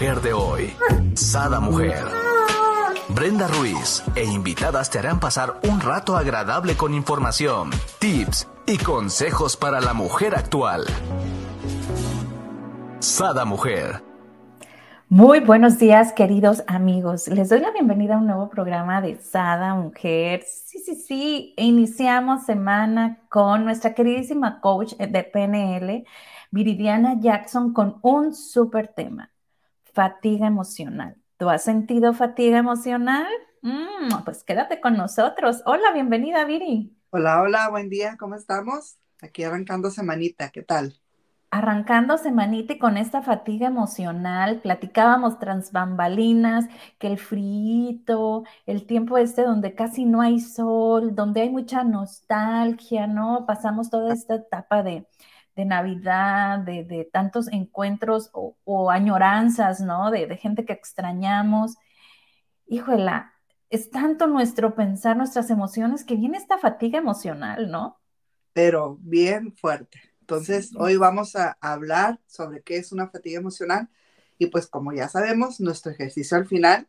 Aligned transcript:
mujer 0.00 0.22
de 0.22 0.32
hoy. 0.32 0.72
Sada 1.12 1.60
Mujer. 1.60 2.02
Brenda 3.10 3.48
Ruiz 3.48 4.02
e 4.16 4.24
invitadas 4.24 4.88
te 4.88 4.98
harán 4.98 5.20
pasar 5.20 5.60
un 5.68 5.78
rato 5.78 6.16
agradable 6.16 6.74
con 6.74 6.94
información, 6.94 7.68
tips 7.98 8.48
y 8.66 8.78
consejos 8.78 9.58
para 9.58 9.78
la 9.82 9.92
mujer 9.92 10.34
actual. 10.34 10.86
Sada 13.00 13.44
Mujer. 13.44 14.02
Muy 15.10 15.40
buenos 15.40 15.78
días, 15.78 16.14
queridos 16.14 16.64
amigos. 16.66 17.28
Les 17.28 17.50
doy 17.50 17.60
la 17.60 17.70
bienvenida 17.70 18.14
a 18.14 18.18
un 18.20 18.26
nuevo 18.26 18.48
programa 18.48 19.02
de 19.02 19.16
Sada 19.16 19.74
Mujer. 19.74 20.44
Sí, 20.46 20.78
sí, 20.78 20.94
sí. 20.94 21.54
Iniciamos 21.58 22.46
semana 22.46 23.18
con 23.28 23.66
nuestra 23.66 23.92
queridísima 23.92 24.62
coach 24.62 24.94
de 24.94 25.24
PNL, 25.24 26.06
Viridiana 26.50 27.20
Jackson, 27.20 27.74
con 27.74 27.98
un 28.00 28.34
súper 28.34 28.88
tema 28.88 29.29
fatiga 29.92 30.46
emocional. 30.46 31.16
¿Tú 31.36 31.48
has 31.48 31.62
sentido 31.62 32.12
fatiga 32.12 32.58
emocional? 32.58 33.26
Mm, 33.62 34.24
pues 34.24 34.44
quédate 34.44 34.80
con 34.80 34.96
nosotros. 34.96 35.62
Hola, 35.66 35.92
bienvenida, 35.92 36.44
Viri. 36.44 36.96
Hola, 37.10 37.42
hola, 37.42 37.68
buen 37.70 37.88
día, 37.88 38.16
¿cómo 38.18 38.34
estamos? 38.34 38.96
Aquí 39.22 39.42
arrancando 39.44 39.90
semanita, 39.90 40.50
¿qué 40.50 40.62
tal? 40.62 41.00
Arrancando 41.50 42.16
semanita 42.16 42.74
y 42.74 42.78
con 42.78 42.96
esta 42.96 43.22
fatiga 43.22 43.66
emocional, 43.66 44.60
platicábamos 44.60 45.40
tras 45.40 45.72
bambalinas, 45.72 46.66
que 46.98 47.08
el 47.08 47.18
frío, 47.18 48.44
el 48.66 48.86
tiempo 48.86 49.18
este 49.18 49.42
donde 49.42 49.74
casi 49.74 50.04
no 50.04 50.20
hay 50.20 50.38
sol, 50.38 51.14
donde 51.16 51.40
hay 51.40 51.50
mucha 51.50 51.82
nostalgia, 51.82 53.08
¿no? 53.08 53.44
Pasamos 53.46 53.90
toda 53.90 54.14
esta 54.14 54.36
etapa 54.36 54.84
de, 54.84 55.06
de 55.60 55.66
Navidad, 55.66 56.60
de, 56.60 57.08
tantos 57.12 57.48
encuentros 57.48 58.30
o, 58.32 58.90
añoranzas, 58.90 59.80
¿no? 59.80 60.10
De, 60.10 60.36
gente 60.36 60.64
que 60.64 60.72
extrañamos. 60.72 61.76
Híjole, 62.66 63.12
es 63.68 63.90
tanto 63.90 64.26
nuestro 64.26 64.74
pensar, 64.74 65.16
nuestras 65.16 65.50
emociones, 65.50 66.04
que 66.04 66.16
viene 66.16 66.38
esta 66.38 66.58
fatiga 66.58 66.98
emocional, 66.98 67.70
¿no? 67.70 68.00
Pero 68.52 68.96
bien 69.00 69.54
fuerte. 69.54 70.00
Entonces, 70.20 70.70
hoy 70.76 70.96
vamos 70.96 71.36
a 71.36 71.58
hablar 71.60 72.20
sobre 72.26 72.62
qué 72.62 72.76
es 72.76 72.90
una 72.92 73.08
fatiga 73.08 73.38
emocional 73.38 73.88
y 74.38 74.46
pues 74.46 74.66
como 74.66 74.92
ya 74.92 75.08
sabemos, 75.08 75.60
nuestro 75.60 75.92
ejercicio 75.92 76.36
al 76.36 76.46
final 76.46 76.88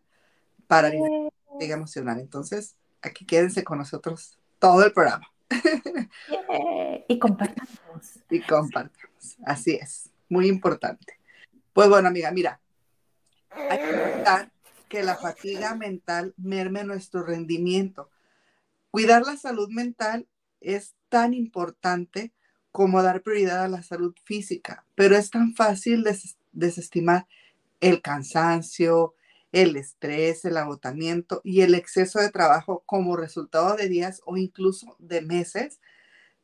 para 0.67 0.89
la 0.89 1.30
fatiga 1.52 1.75
emocional. 1.75 2.19
Entonces, 2.19 2.78
aquí 3.02 3.25
quédense 3.25 3.63
con 3.63 3.80
nosotros 3.80 4.39
todo 4.59 4.85
el 4.85 4.94
programa. 4.94 5.28
Y 7.07 7.19
compartamos. 7.19 8.19
Y 8.30 8.41
compartamos. 8.41 9.38
Así 9.45 9.75
es. 9.75 10.09
Muy 10.30 10.47
importante. 10.47 11.19
Pues 11.73 11.89
bueno, 11.89 12.07
amiga, 12.07 12.31
mira. 12.31 12.59
Hay 13.49 13.79
que 13.79 13.89
evitar 13.89 14.52
que 14.88 15.03
la 15.03 15.16
fatiga 15.16 15.75
mental 15.75 16.33
merme 16.38 16.83
nuestro 16.83 17.23
rendimiento. 17.23 18.09
Cuidar 18.91 19.23
la 19.23 19.38
salud 19.38 19.69
mental 19.69 20.27
es 20.59 20.95
tan 21.09 21.33
importante 21.33 22.33
como 22.72 23.03
dar 23.03 23.22
prioridad 23.22 23.63
a 23.63 23.67
la 23.67 23.83
salud 23.83 24.13
física, 24.23 24.85
pero 24.95 25.16
es 25.16 25.29
tan 25.29 25.55
fácil 25.55 26.05
desestimar 26.52 27.27
el 27.81 28.02
cansancio, 28.02 29.16
el 29.52 29.75
estrés, 29.75 30.45
el 30.45 30.57
agotamiento 30.57 31.41
y 31.44 31.61
el 31.61 31.75
exceso 31.75 32.19
de 32.19 32.31
trabajo 32.31 32.83
como 32.85 33.17
resultado 33.17 33.75
de 33.75 33.89
días 33.89 34.21
o 34.25 34.38
incluso 34.38 34.95
de 34.99 35.21
meses 35.21 35.80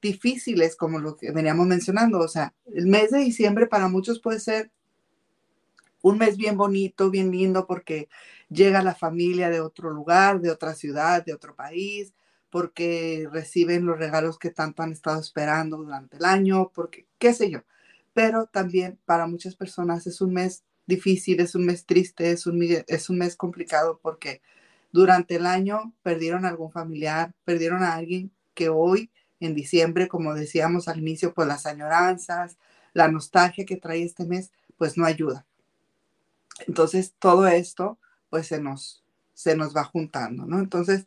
difíciles, 0.01 0.75
como 0.75 0.99
lo 0.99 1.15
que 1.15 1.31
veníamos 1.31 1.67
mencionando. 1.67 2.19
O 2.19 2.27
sea, 2.27 2.53
el 2.73 2.87
mes 2.87 3.11
de 3.11 3.19
diciembre 3.19 3.67
para 3.67 3.87
muchos 3.87 4.19
puede 4.19 4.39
ser 4.39 4.71
un 6.01 6.17
mes 6.17 6.37
bien 6.37 6.57
bonito, 6.57 7.09
bien 7.09 7.31
lindo, 7.31 7.65
porque 7.65 8.09
llega 8.49 8.83
la 8.83 8.95
familia 8.95 9.49
de 9.49 9.61
otro 9.61 9.89
lugar, 9.89 10.41
de 10.41 10.51
otra 10.51 10.73
ciudad, 10.73 11.25
de 11.25 11.33
otro 11.33 11.55
país, 11.55 12.13
porque 12.49 13.27
reciben 13.31 13.85
los 13.85 13.97
regalos 13.97 14.37
que 14.37 14.51
tanto 14.51 14.83
han 14.83 14.91
estado 14.91 15.19
esperando 15.19 15.77
durante 15.77 16.17
el 16.17 16.25
año, 16.25 16.71
porque 16.73 17.07
qué 17.17 17.33
sé 17.33 17.49
yo. 17.49 17.63
Pero 18.13 18.45
también 18.45 18.99
para 19.05 19.27
muchas 19.27 19.55
personas 19.55 20.07
es 20.07 20.21
un 20.21 20.33
mes 20.33 20.63
difícil, 20.87 21.39
es 21.41 21.53
un 21.53 21.65
mes 21.65 21.85
triste, 21.85 22.31
es 22.31 22.47
un, 22.47 22.61
es 22.87 23.09
un 23.09 23.17
mes 23.17 23.35
complicado 23.35 23.99
porque 24.01 24.41
durante 24.91 25.35
el 25.35 25.45
año 25.45 25.93
perdieron 26.01 26.45
a 26.45 26.49
algún 26.49 26.71
familiar, 26.71 27.33
perdieron 27.45 27.83
a 27.83 27.93
alguien 27.93 28.31
que 28.53 28.69
hoy, 28.69 29.11
en 29.39 29.53
diciembre, 29.53 30.07
como 30.07 30.33
decíamos 30.33 30.87
al 30.87 30.99
inicio, 30.99 31.33
pues 31.33 31.47
las 31.47 31.65
añoranzas, 31.65 32.57
la 32.93 33.07
nostalgia 33.07 33.65
que 33.65 33.77
trae 33.77 34.03
este 34.03 34.25
mes, 34.25 34.51
pues 34.77 34.97
no 34.97 35.05
ayuda. 35.05 35.45
Entonces, 36.65 37.13
todo 37.19 37.47
esto, 37.47 37.99
pues 38.29 38.47
se 38.47 38.59
nos, 38.59 39.03
se 39.33 39.55
nos 39.55 39.75
va 39.75 39.83
juntando, 39.83 40.45
¿no? 40.45 40.57
Entonces, 40.57 41.05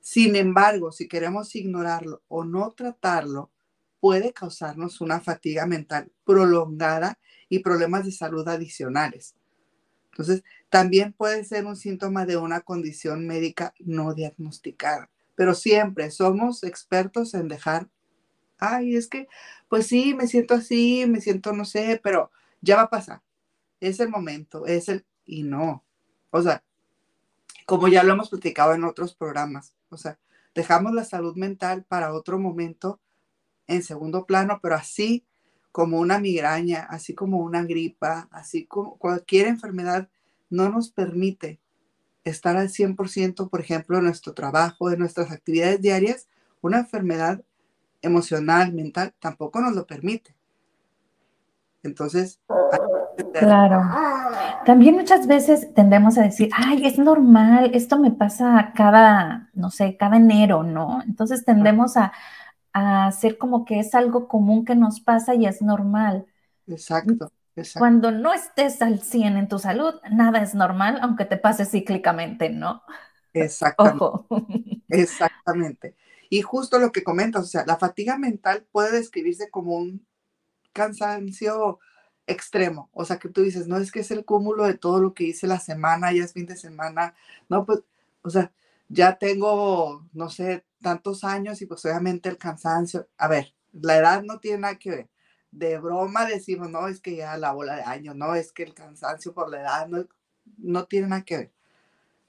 sin 0.00 0.34
embargo, 0.34 0.90
si 0.90 1.06
queremos 1.06 1.54
ignorarlo 1.54 2.22
o 2.28 2.44
no 2.44 2.72
tratarlo, 2.72 3.50
puede 4.00 4.32
causarnos 4.32 5.00
una 5.00 5.20
fatiga 5.20 5.66
mental 5.66 6.10
prolongada 6.24 7.18
y 7.48 7.60
problemas 7.60 8.04
de 8.04 8.12
salud 8.12 8.46
adicionales. 8.48 9.34
Entonces, 10.12 10.42
también 10.68 11.12
puede 11.12 11.44
ser 11.44 11.64
un 11.64 11.76
síntoma 11.76 12.26
de 12.26 12.36
una 12.36 12.60
condición 12.60 13.26
médica 13.26 13.72
no 13.78 14.14
diagnosticada, 14.14 15.10
pero 15.34 15.54
siempre 15.54 16.10
somos 16.10 16.64
expertos 16.64 17.34
en 17.34 17.48
dejar, 17.48 17.88
ay, 18.58 18.96
es 18.96 19.06
que, 19.06 19.28
pues 19.68 19.86
sí, 19.86 20.14
me 20.14 20.26
siento 20.26 20.54
así, 20.54 21.06
me 21.06 21.20
siento, 21.20 21.52
no 21.52 21.64
sé, 21.64 22.00
pero 22.02 22.30
ya 22.60 22.76
va 22.76 22.82
a 22.82 22.90
pasar. 22.90 23.22
Es 23.80 24.00
el 24.00 24.08
momento, 24.08 24.66
es 24.66 24.88
el, 24.88 25.06
y 25.24 25.44
no. 25.44 25.84
O 26.30 26.42
sea, 26.42 26.64
como 27.64 27.86
ya 27.86 28.02
lo 28.02 28.14
hemos 28.14 28.30
platicado 28.30 28.74
en 28.74 28.84
otros 28.84 29.14
programas, 29.14 29.74
o 29.88 29.96
sea, 29.96 30.18
dejamos 30.54 30.94
la 30.94 31.04
salud 31.04 31.36
mental 31.36 31.84
para 31.84 32.12
otro 32.12 32.38
momento 32.38 33.00
en 33.68 33.82
segundo 33.82 34.26
plano, 34.26 34.58
pero 34.60 34.74
así 34.74 35.24
como 35.70 36.00
una 36.00 36.18
migraña, 36.18 36.86
así 36.90 37.14
como 37.14 37.38
una 37.38 37.62
gripa, 37.62 38.28
así 38.32 38.66
como 38.66 38.96
cualquier 38.96 39.46
enfermedad, 39.46 40.08
no 40.50 40.70
nos 40.70 40.90
permite 40.90 41.60
estar 42.24 42.56
al 42.56 42.68
100%, 42.68 43.48
por 43.48 43.60
ejemplo, 43.60 43.98
en 43.98 44.04
nuestro 44.04 44.34
trabajo, 44.34 44.90
en 44.90 44.98
nuestras 44.98 45.30
actividades 45.30 45.80
diarias, 45.80 46.26
una 46.60 46.78
enfermedad 46.78 47.42
emocional, 48.02 48.72
mental, 48.72 49.14
tampoco 49.20 49.60
nos 49.60 49.74
lo 49.74 49.86
permite. 49.86 50.34
Entonces, 51.82 52.40
claro. 53.32 53.82
También 54.66 54.94
muchas 54.96 55.26
veces 55.26 55.72
tendemos 55.74 56.18
a 56.18 56.22
decir, 56.22 56.50
ay, 56.52 56.86
es 56.86 56.98
normal, 56.98 57.70
esto 57.72 57.98
me 57.98 58.10
pasa 58.10 58.72
cada, 58.74 59.48
no 59.54 59.70
sé, 59.70 59.96
cada 59.96 60.16
enero, 60.16 60.62
¿no? 60.62 61.02
Entonces 61.06 61.44
tendemos 61.44 61.96
a, 61.96 62.12
a 62.72 63.06
hacer 63.06 63.38
como 63.38 63.64
que 63.64 63.80
es 63.80 63.94
algo 63.94 64.28
común 64.28 64.64
que 64.64 64.74
nos 64.74 65.00
pasa 65.00 65.34
y 65.34 65.46
es 65.46 65.62
normal. 65.62 66.26
Exacto, 66.66 67.32
Cuando 67.78 68.10
no 68.10 68.32
estés 68.32 68.82
al 68.82 69.00
100 69.00 69.36
en 69.36 69.48
tu 69.48 69.58
salud, 69.58 69.94
nada 70.10 70.42
es 70.42 70.54
normal, 70.54 70.98
aunque 71.02 71.24
te 71.24 71.36
pase 71.38 71.64
cíclicamente, 71.64 72.50
¿no? 72.50 72.82
Exactamente. 73.32 74.26
Exactamente. 74.88 75.96
Y 76.30 76.42
justo 76.42 76.78
lo 76.78 76.92
que 76.92 77.04
comentas, 77.04 77.44
o 77.44 77.46
sea, 77.46 77.64
la 77.66 77.78
fatiga 77.78 78.18
mental 78.18 78.66
puede 78.70 78.92
describirse 78.92 79.50
como 79.50 79.76
un 79.76 80.06
cansancio 80.72 81.80
extremo, 82.26 82.90
o 82.92 83.04
sea, 83.04 83.18
que 83.18 83.28
tú 83.30 83.42
dices, 83.42 83.68
no 83.68 83.78
es 83.78 83.90
que 83.92 84.00
es 84.00 84.10
el 84.10 84.24
cúmulo 84.24 84.64
de 84.64 84.74
todo 84.74 85.00
lo 85.00 85.14
que 85.14 85.24
hice 85.24 85.46
la 85.46 85.60
semana, 85.60 86.12
ya 86.12 86.24
es 86.24 86.34
fin 86.34 86.46
de 86.46 86.56
semana, 86.56 87.14
no, 87.48 87.64
pues, 87.66 87.80
o 88.22 88.30
sea, 88.30 88.52
ya 88.88 89.18
tengo, 89.18 90.06
no 90.12 90.28
sé, 90.30 90.64
tantos 90.82 91.24
años 91.24 91.60
y 91.62 91.66
pues 91.66 91.84
obviamente 91.84 92.28
el 92.28 92.38
cansancio, 92.38 93.08
a 93.18 93.28
ver, 93.28 93.54
la 93.72 93.96
edad 93.96 94.22
no 94.22 94.40
tiene 94.40 94.58
nada 94.58 94.78
que 94.78 94.90
ver. 94.90 95.10
De 95.50 95.78
broma 95.78 96.26
decimos, 96.26 96.70
no, 96.70 96.88
es 96.88 97.00
que 97.00 97.16
ya 97.16 97.36
la 97.36 97.52
bola 97.52 97.76
de 97.76 97.82
años, 97.82 98.16
no, 98.16 98.34
es 98.34 98.52
que 98.52 98.62
el 98.64 98.74
cansancio 98.74 99.32
por 99.32 99.50
la 99.50 99.60
edad 99.62 99.88
no, 99.88 100.06
no 100.58 100.86
tiene 100.86 101.08
nada 101.08 101.22
que 101.22 101.36
ver. 101.38 101.52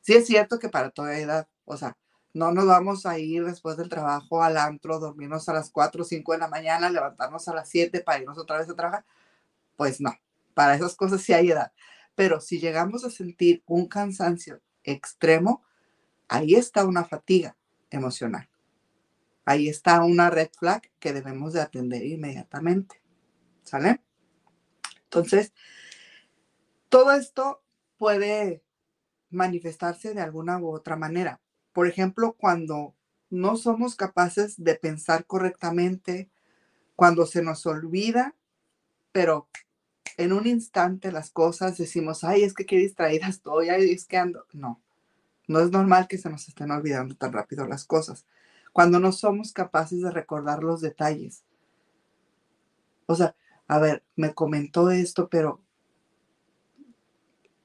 Sí 0.02 0.14
es 0.14 0.28
cierto 0.28 0.60
que 0.60 0.70
para 0.70 0.92
toda 0.92 1.18
edad, 1.18 1.48
o 1.66 1.78
sea, 1.78 1.98
no 2.34 2.52
nos 2.52 2.68
vamos 2.68 3.06
a 3.06 3.18
ir 3.18 3.44
después 3.46 3.78
del 3.78 3.90
trabajo 3.90 4.44
al 4.44 4.58
antro, 4.58 5.00
dormirnos 5.00 5.50
a 5.50 5.54
las 5.54 5.72
4 5.72 6.04
o 6.04 6.06
5 6.06 6.32
de 6.34 6.38
la 6.38 6.48
mañana, 6.48 6.90
levantarnos 6.90 7.48
a 7.48 7.56
las 7.56 7.70
7 7.70 8.02
para 8.02 8.20
irnos 8.20 8.38
otra 8.38 8.58
vez 8.58 8.70
a 8.70 8.76
trabajar. 8.76 9.06
Pues 9.76 10.00
no, 10.00 10.16
para 10.54 10.76
esas 10.76 10.96
cosas 10.96 11.22
sí 11.22 11.34
hay 11.34 11.52
edad. 11.52 11.72
Pero 12.16 12.40
si 12.42 12.60
llegamos 12.60 13.04
a 13.04 13.10
sentir 13.10 13.64
un 13.66 13.88
cansancio 13.88 14.62
extremo, 14.84 15.64
ahí 16.28 16.56
está 16.56 16.86
una 16.86 17.04
fatiga 17.06 17.56
emocional. 17.90 18.49
Ahí 19.46 19.68
está 19.70 20.04
una 20.04 20.30
red 20.30 20.50
flag 20.58 20.92
que 21.00 21.14
debemos 21.14 21.54
de 21.54 21.62
atender 21.62 22.06
inmediatamente. 22.06 23.02
¿Sale? 23.64 24.02
Entonces, 25.04 25.54
todo 26.90 27.14
esto 27.14 27.64
puede 27.98 28.64
manifestarse 29.30 30.14
de 30.14 30.22
alguna 30.22 30.60
u 30.60 30.70
otra 30.70 30.96
manera. 30.96 31.40
Por 31.74 31.88
ejemplo, 31.88 32.34
cuando 32.34 32.96
no 33.30 33.58
somos 33.58 33.96
capaces 33.96 34.64
de 34.64 34.76
pensar 34.76 35.26
correctamente, 35.26 36.30
cuando 36.96 37.26
se 37.26 37.42
nos 37.42 37.66
olvida, 37.66 38.36
pero 39.12 39.48
en 40.18 40.34
un 40.34 40.48
instante 40.48 41.12
las 41.12 41.32
cosas, 41.32 41.78
decimos, 41.78 42.24
ay, 42.24 42.44
es 42.44 42.54
que 42.54 42.66
qué 42.66 42.78
distraída 42.78 43.28
estoy, 43.28 43.70
ay, 43.70 43.92
es 43.92 44.06
que 44.06 44.18
ando. 44.18 44.46
No, 44.52 44.82
no 45.48 45.60
es 45.62 45.72
normal 45.72 46.08
que 46.08 46.18
se 46.18 46.30
nos 46.30 46.48
estén 46.48 46.72
olvidando 46.72 47.16
tan 47.16 47.32
rápido 47.32 47.66
las 47.66 47.86
cosas. 47.86 48.26
Cuando 48.80 48.98
no 48.98 49.12
somos 49.12 49.52
capaces 49.52 50.02
de 50.02 50.10
recordar 50.10 50.64
los 50.64 50.80
detalles. 50.80 51.44
O 53.08 53.16
sea, 53.16 53.36
a 53.68 53.78
ver, 53.78 54.06
me 54.16 54.34
comentó 54.34 54.90
esto, 54.90 55.28
pero 55.28 55.62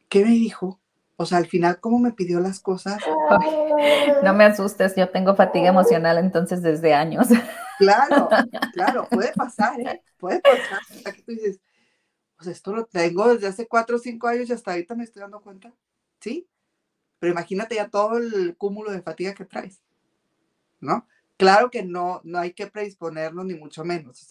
¿qué 0.08 0.24
me 0.24 0.32
dijo? 0.32 0.80
O 1.14 1.24
sea, 1.24 1.38
al 1.38 1.46
final, 1.46 1.78
¿cómo 1.78 2.00
me 2.00 2.10
pidió 2.10 2.40
las 2.40 2.58
cosas? 2.58 2.98
no 4.24 4.34
me 4.34 4.42
asustes, 4.42 4.96
yo 4.96 5.08
tengo 5.08 5.36
fatiga 5.36 5.68
emocional 5.68 6.18
entonces 6.18 6.62
desde 6.62 6.94
años. 6.94 7.28
Claro, 7.78 8.28
claro, 8.72 9.06
puede 9.08 9.32
pasar, 9.34 9.80
¿eh? 9.80 10.02
Puede 10.18 10.40
pasar. 10.40 10.80
Aquí 11.04 11.22
tú 11.22 11.30
dices, 11.30 11.60
pues 12.36 12.48
esto 12.48 12.74
lo 12.74 12.86
tengo 12.86 13.32
desde 13.32 13.46
hace 13.46 13.68
cuatro 13.68 13.96
o 13.96 14.00
cinco 14.00 14.26
años 14.26 14.50
y 14.50 14.52
hasta 14.52 14.72
ahorita 14.72 14.96
me 14.96 15.04
estoy 15.04 15.22
dando 15.22 15.40
cuenta. 15.40 15.72
¿Sí? 16.18 16.48
Pero 17.20 17.32
imagínate 17.32 17.76
ya 17.76 17.88
todo 17.88 18.18
el 18.18 18.56
cúmulo 18.56 18.90
de 18.90 19.00
fatiga 19.00 19.32
que 19.32 19.44
traes, 19.44 19.80
¿no? 20.84 21.06
Claro 21.36 21.70
que 21.70 21.82
no, 21.82 22.20
no 22.24 22.38
hay 22.38 22.52
que 22.52 22.68
predisponernos 22.68 23.44
ni 23.46 23.54
mucho 23.54 23.84
menos. 23.84 24.26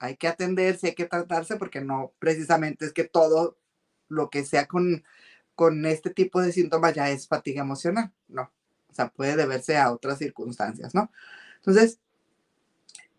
Hay 0.00 0.16
que 0.16 0.28
atenderse, 0.28 0.88
hay 0.88 0.94
que 0.94 1.06
tratarse 1.06 1.56
porque 1.56 1.80
no 1.80 2.12
precisamente 2.18 2.86
es 2.86 2.92
que 2.92 3.04
todo 3.04 3.58
lo 4.08 4.30
que 4.30 4.44
sea 4.44 4.66
con 4.66 5.04
con 5.56 5.86
este 5.86 6.10
tipo 6.10 6.40
de 6.40 6.52
síntomas 6.52 6.94
ya 6.94 7.10
es 7.10 7.26
fatiga 7.26 7.62
emocional, 7.62 8.12
no. 8.28 8.52
O 8.88 8.94
sea, 8.94 9.08
puede 9.08 9.36
deberse 9.36 9.76
a 9.76 9.90
otras 9.90 10.18
circunstancias, 10.18 10.94
¿no? 10.94 11.10
Entonces, 11.56 11.98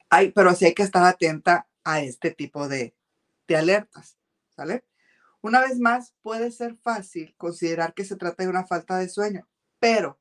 hay, 0.09 0.31
pero 0.31 0.55
sí 0.55 0.65
hay 0.65 0.73
que 0.73 0.83
estar 0.83 1.03
atenta 1.03 1.67
a 1.83 2.01
este 2.01 2.31
tipo 2.31 2.67
de, 2.69 2.95
de 3.47 3.57
alertas, 3.57 4.17
¿sale? 4.55 4.85
Una 5.41 5.61
vez 5.61 5.79
más, 5.79 6.13
puede 6.21 6.51
ser 6.51 6.77
fácil 6.77 7.35
considerar 7.37 7.93
que 7.93 8.05
se 8.05 8.15
trata 8.15 8.43
de 8.43 8.49
una 8.49 8.65
falta 8.65 8.97
de 8.97 9.09
sueño, 9.09 9.47
pero 9.79 10.19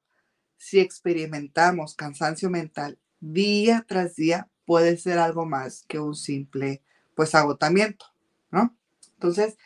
si 0.57 0.81
experimentamos 0.81 1.95
cansancio 1.95 2.51
mental 2.51 2.99
día 3.21 3.85
tras 3.87 4.17
día, 4.17 4.49
puede 4.65 4.97
ser 4.97 5.19
algo 5.19 5.47
más 5.47 5.85
que 5.89 5.99
un 5.99 6.15
simple, 6.15 6.83
pues, 7.15 7.35
agotamiento, 7.35 8.07
¿no? 8.51 8.77
Entonces, 9.15 9.57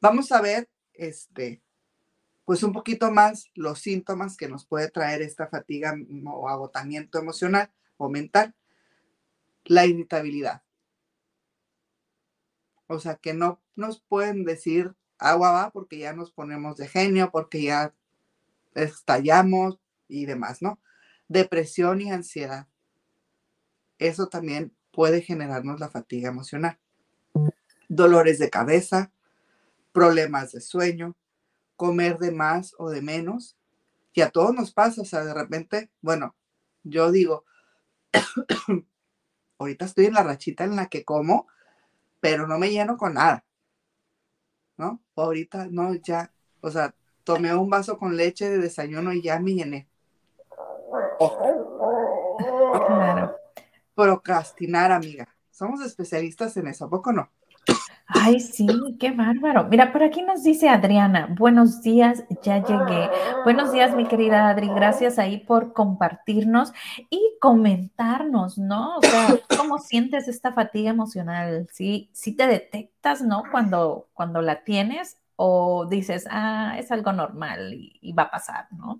vamos 0.00 0.32
a 0.32 0.40
ver, 0.40 0.68
este, 0.94 1.62
pues 2.44 2.62
un 2.62 2.72
poquito 2.72 3.10
más 3.12 3.50
los 3.54 3.80
síntomas 3.80 4.36
que 4.36 4.48
nos 4.48 4.66
puede 4.66 4.90
traer 4.90 5.22
esta 5.22 5.46
fatiga 5.46 5.94
o 6.26 6.48
agotamiento 6.48 7.18
emocional 7.18 7.70
o 7.96 8.08
mental. 8.08 8.54
La 9.64 9.86
irritabilidad. 9.86 10.62
O 12.86 12.98
sea, 12.98 13.14
que 13.16 13.34
no 13.34 13.60
nos 13.76 14.00
pueden 14.00 14.44
decir 14.44 14.94
agua 15.18 15.52
va 15.52 15.70
porque 15.70 15.98
ya 15.98 16.12
nos 16.12 16.32
ponemos 16.32 16.76
de 16.76 16.88
genio, 16.88 17.30
porque 17.30 17.62
ya 17.62 17.94
estallamos 18.74 19.78
y 20.10 20.26
demás, 20.26 20.62
¿no? 20.62 20.80
Depresión 21.28 22.00
y 22.00 22.10
ansiedad. 22.10 22.66
Eso 23.98 24.28
también 24.28 24.74
puede 24.90 25.22
generarnos 25.22 25.80
la 25.80 25.88
fatiga 25.88 26.28
emocional. 26.28 26.78
Dolores 27.88 28.38
de 28.38 28.50
cabeza, 28.50 29.12
problemas 29.92 30.52
de 30.52 30.60
sueño, 30.60 31.16
comer 31.76 32.18
de 32.18 32.32
más 32.32 32.74
o 32.78 32.90
de 32.90 33.02
menos. 33.02 33.56
Y 34.12 34.22
a 34.22 34.30
todos 34.30 34.54
nos 34.54 34.72
pasa, 34.72 35.02
o 35.02 35.04
sea, 35.04 35.24
de 35.24 35.34
repente, 35.34 35.90
bueno, 36.00 36.34
yo 36.82 37.10
digo, 37.12 37.44
ahorita 39.58 39.84
estoy 39.84 40.06
en 40.06 40.14
la 40.14 40.22
rachita 40.22 40.64
en 40.64 40.76
la 40.76 40.86
que 40.86 41.04
como, 41.04 41.46
pero 42.20 42.46
no 42.46 42.58
me 42.58 42.70
lleno 42.70 42.96
con 42.96 43.14
nada. 43.14 43.44
¿No? 44.76 45.02
Ahorita 45.14 45.68
no, 45.70 45.94
ya, 45.94 46.32
o 46.62 46.70
sea, 46.70 46.94
tomé 47.24 47.54
un 47.54 47.68
vaso 47.68 47.98
con 47.98 48.16
leche 48.16 48.48
de 48.48 48.58
desayuno 48.58 49.12
y 49.12 49.22
ya 49.22 49.38
me 49.40 49.52
llené. 49.52 49.89
Claro. 52.86 53.36
Procrastinar, 53.94 54.92
amiga. 54.92 55.28
Somos 55.50 55.82
especialistas 55.82 56.56
en 56.56 56.68
eso, 56.68 56.86
¿a 56.86 56.90
poco 56.90 57.12
no? 57.12 57.28
Ay, 58.06 58.40
sí, 58.40 58.66
qué 58.98 59.12
bárbaro. 59.12 59.64
Mira, 59.64 59.92
por 59.92 60.02
aquí 60.02 60.22
nos 60.22 60.42
dice 60.42 60.68
Adriana, 60.68 61.28
buenos 61.38 61.80
días, 61.82 62.24
ya 62.42 62.62
llegué. 62.64 63.08
Buenos 63.44 63.70
días, 63.70 63.94
mi 63.94 64.06
querida 64.06 64.48
Adri, 64.48 64.68
gracias 64.68 65.18
ahí 65.18 65.38
por 65.38 65.72
compartirnos 65.72 66.72
y 67.08 67.20
comentarnos, 67.40 68.58
¿no? 68.58 68.96
O 68.96 69.02
sea, 69.02 69.38
¿cómo 69.56 69.78
sientes 69.78 70.26
esta 70.26 70.52
fatiga 70.52 70.90
emocional? 70.90 71.68
¿Sí, 71.70 72.10
sí 72.12 72.32
te 72.34 72.46
detectas, 72.48 73.22
¿no? 73.22 73.44
Cuando, 73.52 74.08
cuando 74.12 74.42
la 74.42 74.64
tienes 74.64 75.18
o 75.36 75.86
dices, 75.86 76.26
ah, 76.30 76.76
es 76.78 76.90
algo 76.90 77.12
normal 77.12 77.72
y, 77.74 78.12
va 78.12 78.24
a 78.24 78.30
pasar, 78.30 78.66
¿no? 78.72 78.98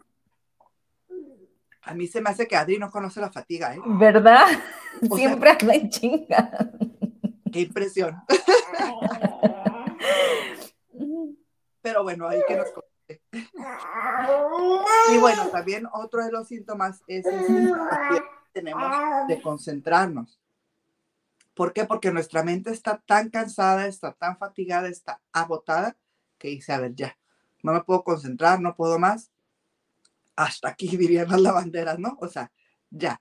A 1.82 1.94
mí 1.94 2.06
se 2.06 2.20
me 2.20 2.30
hace 2.30 2.46
que 2.46 2.56
Adri 2.56 2.78
no 2.78 2.90
conoce 2.90 3.20
la 3.20 3.32
fatiga, 3.32 3.74
¿eh? 3.74 3.80
¿Verdad? 3.84 4.46
Siempre 5.14 5.50
anda 5.50 5.74
en 5.74 5.88
chinga. 5.88 6.50
Qué 7.52 7.60
impresión. 7.60 8.22
Pero 11.82 12.02
bueno, 12.02 12.28
hay 12.28 12.42
que 12.46 12.56
nos 12.56 12.68
Y 15.08 15.18
bueno, 15.18 15.48
también 15.48 15.88
otro 15.92 16.24
de 16.24 16.30
los 16.30 16.48
síntomas 16.48 17.02
es 17.06 17.24
el 17.26 17.72
que 18.10 18.22
tenemos 18.52 19.28
de 19.28 19.40
concentrarnos. 19.40 20.38
¿Por 21.54 21.72
qué? 21.72 21.84
Porque 21.84 22.12
nuestra 22.12 22.42
mente 22.42 22.70
está 22.70 23.02
tan 23.04 23.30
cansada, 23.30 23.86
está 23.86 24.12
tan 24.12 24.36
fatigada, 24.38 24.88
está 24.88 25.20
agotada, 25.32 25.96
que 26.38 26.48
dice, 26.48 26.72
a 26.72 26.80
ver, 26.80 26.94
ya, 26.94 27.18
no 27.62 27.72
me 27.72 27.82
puedo 27.82 28.04
concentrar, 28.04 28.60
no 28.60 28.74
puedo 28.74 28.98
más. 28.98 29.30
Hasta 30.40 30.70
aquí 30.70 30.88
dirían 30.96 31.28
las 31.28 31.40
lavanderas, 31.40 31.98
¿no? 31.98 32.16
O 32.20 32.28
sea, 32.28 32.50
ya, 32.90 33.20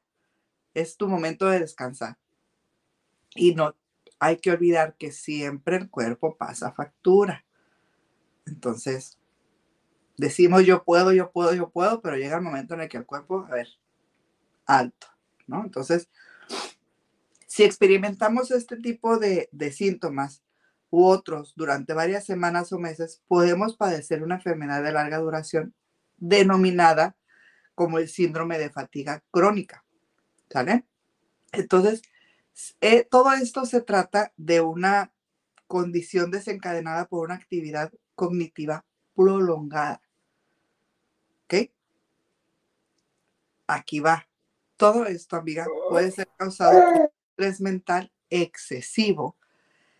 es 0.73 0.95
tu 0.95 1.09
momento 1.09 1.47
de 1.47 1.59
descansar. 1.59 2.17
Y 3.35 3.53
no 3.53 3.75
hay 4.19 4.37
que 4.37 4.51
olvidar 4.51 4.95
que 4.97 5.11
siempre 5.11 5.75
el 5.75 5.89
cuerpo 5.89 6.37
pasa 6.37 6.71
factura. 6.71 7.45
Entonces, 8.45 9.17
decimos 10.17 10.65
yo 10.65 10.83
puedo, 10.85 11.11
yo 11.11 11.31
puedo, 11.31 11.53
yo 11.53 11.69
puedo, 11.69 12.01
pero 12.01 12.15
llega 12.15 12.37
el 12.37 12.41
momento 12.41 12.73
en 12.73 12.81
el 12.81 12.89
que 12.89 12.97
el 12.97 13.05
cuerpo, 13.05 13.45
a 13.49 13.51
ver, 13.53 13.67
alto, 14.65 15.07
¿no? 15.45 15.63
Entonces, 15.63 16.09
si 17.47 17.63
experimentamos 17.63 18.49
este 18.51 18.77
tipo 18.77 19.17
de, 19.17 19.49
de 19.51 19.71
síntomas 19.73 20.41
u 20.89 21.05
otros 21.05 21.53
durante 21.57 21.93
varias 21.93 22.25
semanas 22.25 22.71
o 22.71 22.79
meses, 22.79 23.21
podemos 23.27 23.75
padecer 23.75 24.23
una 24.23 24.35
enfermedad 24.35 24.81
de 24.81 24.93
larga 24.93 25.17
duración 25.17 25.75
denominada 26.19 27.15
como 27.75 27.99
el 27.99 28.09
síndrome 28.09 28.57
de 28.57 28.69
fatiga 28.69 29.23
crónica. 29.31 29.83
¿Sale? 30.49 30.85
Entonces, 31.51 32.01
eh, 32.81 33.07
todo 33.09 33.31
esto 33.33 33.65
se 33.65 33.81
trata 33.81 34.33
de 34.37 34.61
una 34.61 35.13
condición 35.67 36.31
desencadenada 36.31 37.07
por 37.07 37.25
una 37.25 37.35
actividad 37.35 37.91
cognitiva 38.15 38.85
prolongada. 39.15 40.01
¿Ok? 41.45 41.71
Aquí 43.67 43.99
va. 43.99 44.27
Todo 44.77 45.05
esto, 45.05 45.35
amiga, 45.35 45.67
puede 45.89 46.11
ser 46.11 46.27
causado 46.37 46.81
por 46.81 47.11
estrés 47.29 47.61
mental 47.61 48.11
excesivo 48.29 49.37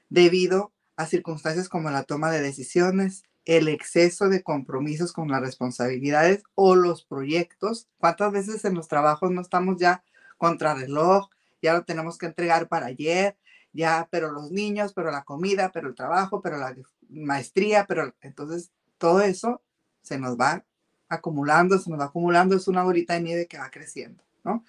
debido 0.10 0.74
a 0.96 1.06
circunstancias 1.06 1.70
como 1.70 1.90
la 1.92 2.04
toma 2.04 2.32
de 2.32 2.42
decisiones, 2.42 3.24
el 3.46 3.68
exceso 3.68 4.30
de 4.30 4.44
compromisos 4.44 5.14
con 5.14 5.30
las 5.30 5.42
responsabilidades 5.42 6.44
o 6.56 6.76
los 6.76 7.04
proyectos. 7.04 7.88
¿Cuántas 7.98 8.32
veces 8.32 8.66
en 8.66 8.76
los 8.76 8.88
trabajos 8.88 9.32
no 9.32 9.42
estamos 9.42 9.78
ya 9.78 10.04
contra 10.38 10.74
reloj, 10.74 11.30
ya 11.62 11.74
lo 11.74 11.84
tenemos 11.84 12.18
que 12.18 12.26
entregar 12.26 12.68
para 12.68 12.88
ayer, 12.88 13.38
ya, 13.74 14.08
pero 14.12 14.32
los 14.32 14.52
niños, 14.52 14.94
pero 14.94 15.12
la 15.12 15.24
comida, 15.24 15.72
pero 15.72 15.90
el 15.90 15.96
trabajo, 15.96 16.42
pero 16.42 16.58
la 16.58 16.76
maestría, 17.10 17.86
pero 17.86 18.14
entonces 18.22 18.72
todo 18.98 19.22
eso 19.22 19.62
se 20.02 20.18
nos 20.18 20.38
va 20.38 20.66
acumulando, 21.10 21.78
se 21.78 21.90
nos 21.90 22.00
va 22.00 22.06
acumulando, 22.06 22.56
es 22.56 22.68
una 22.68 22.84
bolita 22.84 23.16
de 23.16 23.22
nieve 23.22 23.48
que 23.48 23.58
va 23.58 23.70
creciendo, 23.70 24.24
¿no? 24.44 24.64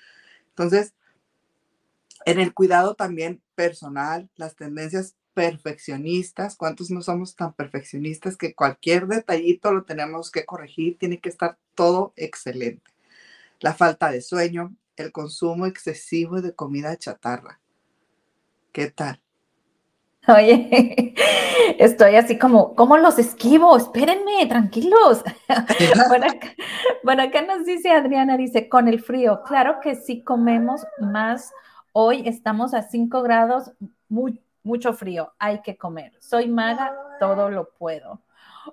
Entonces, 0.48 0.94
en 2.24 2.40
el 2.40 2.52
cuidado 2.52 2.94
también 2.94 3.42
personal, 3.54 4.28
las 4.36 4.56
tendencias 4.56 5.14
perfeccionistas, 5.34 6.56
¿cuántos 6.56 6.90
no 6.90 7.02
somos 7.02 7.36
tan 7.36 7.52
perfeccionistas 7.52 8.36
que 8.36 8.54
cualquier 8.54 9.06
detallito 9.06 9.72
lo 9.72 9.84
tenemos 9.84 10.30
que 10.30 10.44
corregir, 10.44 10.98
tiene 10.98 11.20
que 11.20 11.28
estar 11.28 11.58
todo 11.74 12.12
excelente? 12.16 12.90
La 13.60 13.74
falta 13.74 14.10
de 14.10 14.22
sueño, 14.22 14.74
el 14.96 15.12
consumo 15.12 15.66
excesivo 15.66 16.40
de 16.40 16.54
comida 16.54 16.96
chatarra. 16.96 17.60
¿Qué 18.72 18.90
tal? 18.90 19.20
Oye, 20.28 21.14
estoy 21.78 22.16
así 22.16 22.38
como, 22.38 22.74
¿cómo 22.74 22.96
los 22.98 23.18
esquivo? 23.18 23.76
Espérenme, 23.76 24.46
tranquilos. 24.46 25.24
bueno, 27.04 27.22
acá, 27.22 27.42
nos 27.42 27.64
dice 27.64 27.90
Adriana, 27.90 28.36
dice, 28.36 28.68
con 28.68 28.88
el 28.88 29.02
frío, 29.02 29.42
claro 29.44 29.78
que 29.82 29.94
sí 29.94 30.22
comemos 30.22 30.86
más. 30.98 31.50
Hoy 31.92 32.22
estamos 32.26 32.74
a 32.74 32.82
5 32.82 33.22
grados, 33.22 33.72
muy, 34.08 34.38
mucho 34.62 34.92
frío, 34.92 35.32
hay 35.38 35.62
que 35.62 35.76
comer. 35.76 36.12
Soy 36.20 36.48
maga, 36.48 36.94
todo 37.18 37.50
lo 37.50 37.70
puedo. 37.70 38.20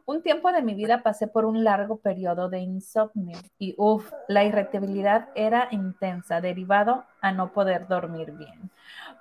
Un 0.05 0.21
tiempo 0.21 0.51
de 0.51 0.61
mi 0.61 0.73
vida 0.73 1.01
pasé 1.01 1.27
por 1.27 1.45
un 1.45 1.63
largo 1.63 1.97
periodo 1.97 2.49
de 2.49 2.59
insomnio 2.59 3.37
y 3.57 3.73
uff, 3.77 4.11
la 4.27 4.43
irritabilidad 4.43 5.29
era 5.33 5.69
intensa, 5.71 6.41
derivado 6.41 7.05
a 7.21 7.31
no 7.31 7.53
poder 7.53 7.87
dormir 7.87 8.31
bien. 8.33 8.69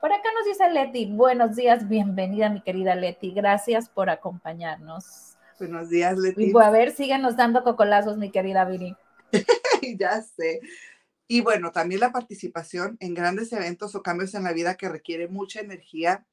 Por 0.00 0.12
acá 0.12 0.28
nos 0.34 0.44
dice 0.44 0.68
Leti, 0.70 1.06
buenos 1.12 1.56
días, 1.56 1.88
bienvenida 1.88 2.50
mi 2.50 2.60
querida 2.62 2.94
Leti, 2.94 3.30
gracias 3.30 3.88
por 3.88 4.10
acompañarnos. 4.10 5.36
Buenos 5.58 5.88
días, 5.88 6.18
Leti. 6.18 6.50
Y 6.50 6.52
a 6.60 6.70
ver, 6.70 6.90
síguenos 6.92 7.36
dando 7.36 7.62
cocolazos, 7.62 8.18
mi 8.18 8.30
querida 8.30 8.64
Viri. 8.64 8.94
ya 9.98 10.20
sé. 10.20 10.60
Y 11.28 11.40
bueno, 11.40 11.72
también 11.72 12.00
la 12.00 12.12
participación 12.12 12.96
en 13.00 13.14
grandes 13.14 13.52
eventos 13.52 13.94
o 13.94 14.02
cambios 14.02 14.34
en 14.34 14.44
la 14.44 14.52
vida 14.52 14.76
que 14.76 14.88
requiere 14.88 15.28
mucha 15.28 15.60
energía, 15.60 16.26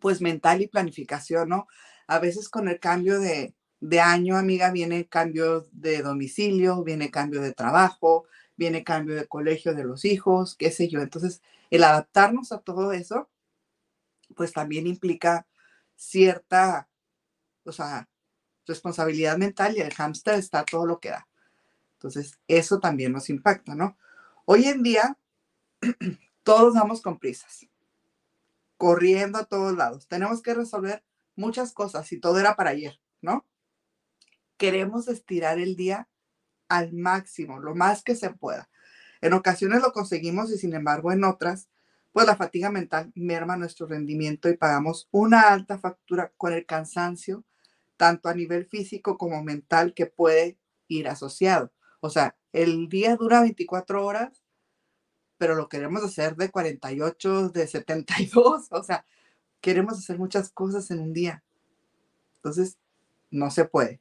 pues 0.00 0.20
mental 0.20 0.62
y 0.62 0.68
planificación, 0.68 1.48
¿no? 1.48 1.66
A 2.06 2.18
veces 2.18 2.48
con 2.48 2.68
el 2.68 2.80
cambio 2.80 3.20
de, 3.20 3.54
año, 4.00 4.36
amiga, 4.36 4.70
viene 4.70 5.06
cambio 5.06 5.66
de 5.72 6.02
domicilio, 6.02 6.82
viene 6.84 7.10
cambio 7.10 7.40
de 7.40 7.52
trabajo, 7.52 8.26
viene 8.56 8.84
cambio 8.84 9.16
de 9.16 9.26
colegio 9.26 9.74
de 9.74 9.84
los 9.84 10.04
hijos, 10.04 10.56
qué 10.56 10.70
sé 10.70 10.88
yo. 10.88 11.00
Entonces, 11.00 11.42
el 11.70 11.84
adaptarnos 11.84 12.52
a 12.52 12.58
todo 12.58 12.92
eso, 12.92 13.28
pues 14.36 14.52
también 14.52 14.86
implica 14.86 15.46
cierta, 15.96 16.88
o 17.64 17.72
sea, 17.72 18.08
responsabilidad 18.66 19.36
mental 19.38 19.76
y 19.76 19.80
el 19.80 19.92
hámster 19.92 20.34
está 20.34 20.64
todo 20.64 20.86
lo 20.86 21.00
que 21.00 21.10
da. 21.10 21.28
Entonces, 21.94 22.38
eso 22.48 22.80
también 22.80 23.12
nos 23.12 23.30
impacta, 23.30 23.74
¿no? 23.74 23.96
Hoy 24.44 24.64
en 24.64 24.82
día, 24.82 25.18
todos 26.42 26.74
damos 26.74 27.00
con 27.00 27.18
prisas, 27.18 27.66
corriendo 28.82 29.38
a 29.38 29.44
todos 29.44 29.76
lados. 29.76 30.08
Tenemos 30.08 30.42
que 30.42 30.54
resolver 30.54 31.04
muchas 31.36 31.72
cosas 31.72 32.10
y 32.10 32.18
todo 32.18 32.40
era 32.40 32.56
para 32.56 32.70
ayer, 32.70 33.00
¿no? 33.20 33.46
Queremos 34.56 35.06
estirar 35.06 35.60
el 35.60 35.76
día 35.76 36.08
al 36.68 36.92
máximo, 36.92 37.60
lo 37.60 37.76
más 37.76 38.02
que 38.02 38.16
se 38.16 38.30
pueda. 38.30 38.68
En 39.20 39.34
ocasiones 39.34 39.82
lo 39.82 39.92
conseguimos 39.92 40.50
y 40.50 40.58
sin 40.58 40.74
embargo 40.74 41.12
en 41.12 41.22
otras, 41.22 41.68
pues 42.10 42.26
la 42.26 42.34
fatiga 42.34 42.72
mental 42.72 43.12
merma 43.14 43.56
nuestro 43.56 43.86
rendimiento 43.86 44.48
y 44.48 44.56
pagamos 44.56 45.06
una 45.12 45.42
alta 45.42 45.78
factura 45.78 46.32
con 46.36 46.52
el 46.52 46.66
cansancio, 46.66 47.44
tanto 47.96 48.28
a 48.28 48.34
nivel 48.34 48.66
físico 48.66 49.16
como 49.16 49.44
mental, 49.44 49.94
que 49.94 50.06
puede 50.06 50.58
ir 50.88 51.06
asociado. 51.06 51.72
O 52.00 52.10
sea, 52.10 52.36
el 52.52 52.88
día 52.88 53.14
dura 53.14 53.42
24 53.42 54.04
horas, 54.04 54.41
pero 55.42 55.56
lo 55.56 55.68
queremos 55.68 56.04
hacer 56.04 56.36
de 56.36 56.52
48, 56.52 57.48
de 57.48 57.66
72, 57.66 58.68
o 58.70 58.82
sea, 58.84 59.04
queremos 59.60 59.98
hacer 59.98 60.16
muchas 60.16 60.50
cosas 60.50 60.88
en 60.92 61.00
un 61.00 61.12
día. 61.12 61.42
Entonces, 62.36 62.78
no 63.28 63.50
se 63.50 63.64
puede. 63.64 64.00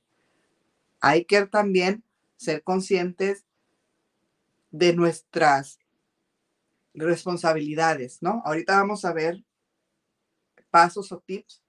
Hay 0.99 1.25
que 1.25 1.43
también 1.47 2.03
ser 2.37 2.61
conscientes 2.61 3.43
de 4.69 4.93
nuestras 4.93 5.79
responsabilidades, 6.93 8.19
¿no? 8.21 8.43
Ahorita 8.45 8.75
vamos 8.75 9.03
a 9.03 9.11
ver 9.11 9.43
pasos 10.69 11.11
o 11.11 11.21
tips 11.21 11.63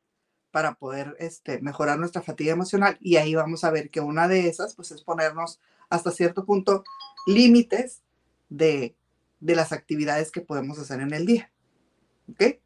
para 0.50 0.74
poder 0.74 1.16
este, 1.18 1.62
mejorar 1.62 1.98
nuestra 1.98 2.20
fatiga 2.20 2.52
emocional 2.52 2.98
y 3.00 3.16
ahí 3.16 3.34
vamos 3.34 3.64
a 3.64 3.70
ver 3.70 3.88
que 3.88 4.00
una 4.00 4.28
de 4.28 4.48
esas 4.48 4.74
pues 4.74 4.90
es 4.90 5.02
ponernos 5.02 5.60
hasta 5.88 6.10
cierto 6.10 6.44
punto 6.44 6.84
límites 7.26 8.02
de, 8.50 8.94
de 9.42 9.56
las 9.56 9.72
actividades 9.72 10.30
que 10.30 10.40
podemos 10.40 10.78
hacer 10.78 11.00
en 11.00 11.12
el 11.12 11.26
día. 11.26 11.52
¿Ok? 12.30 12.60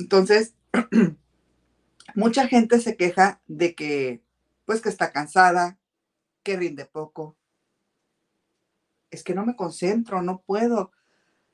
Entonces, 0.00 0.54
mucha 2.14 2.48
gente 2.48 2.80
se 2.80 2.96
queja 2.96 3.40
de 3.46 3.74
que, 3.74 4.20
pues, 4.66 4.80
que 4.82 4.88
está 4.88 5.12
cansada, 5.12 5.78
que 6.42 6.56
rinde 6.56 6.84
poco. 6.84 7.36
Es 9.10 9.22
que 9.22 9.34
no 9.34 9.46
me 9.46 9.54
concentro, 9.54 10.20
no 10.20 10.42
puedo. 10.42 10.90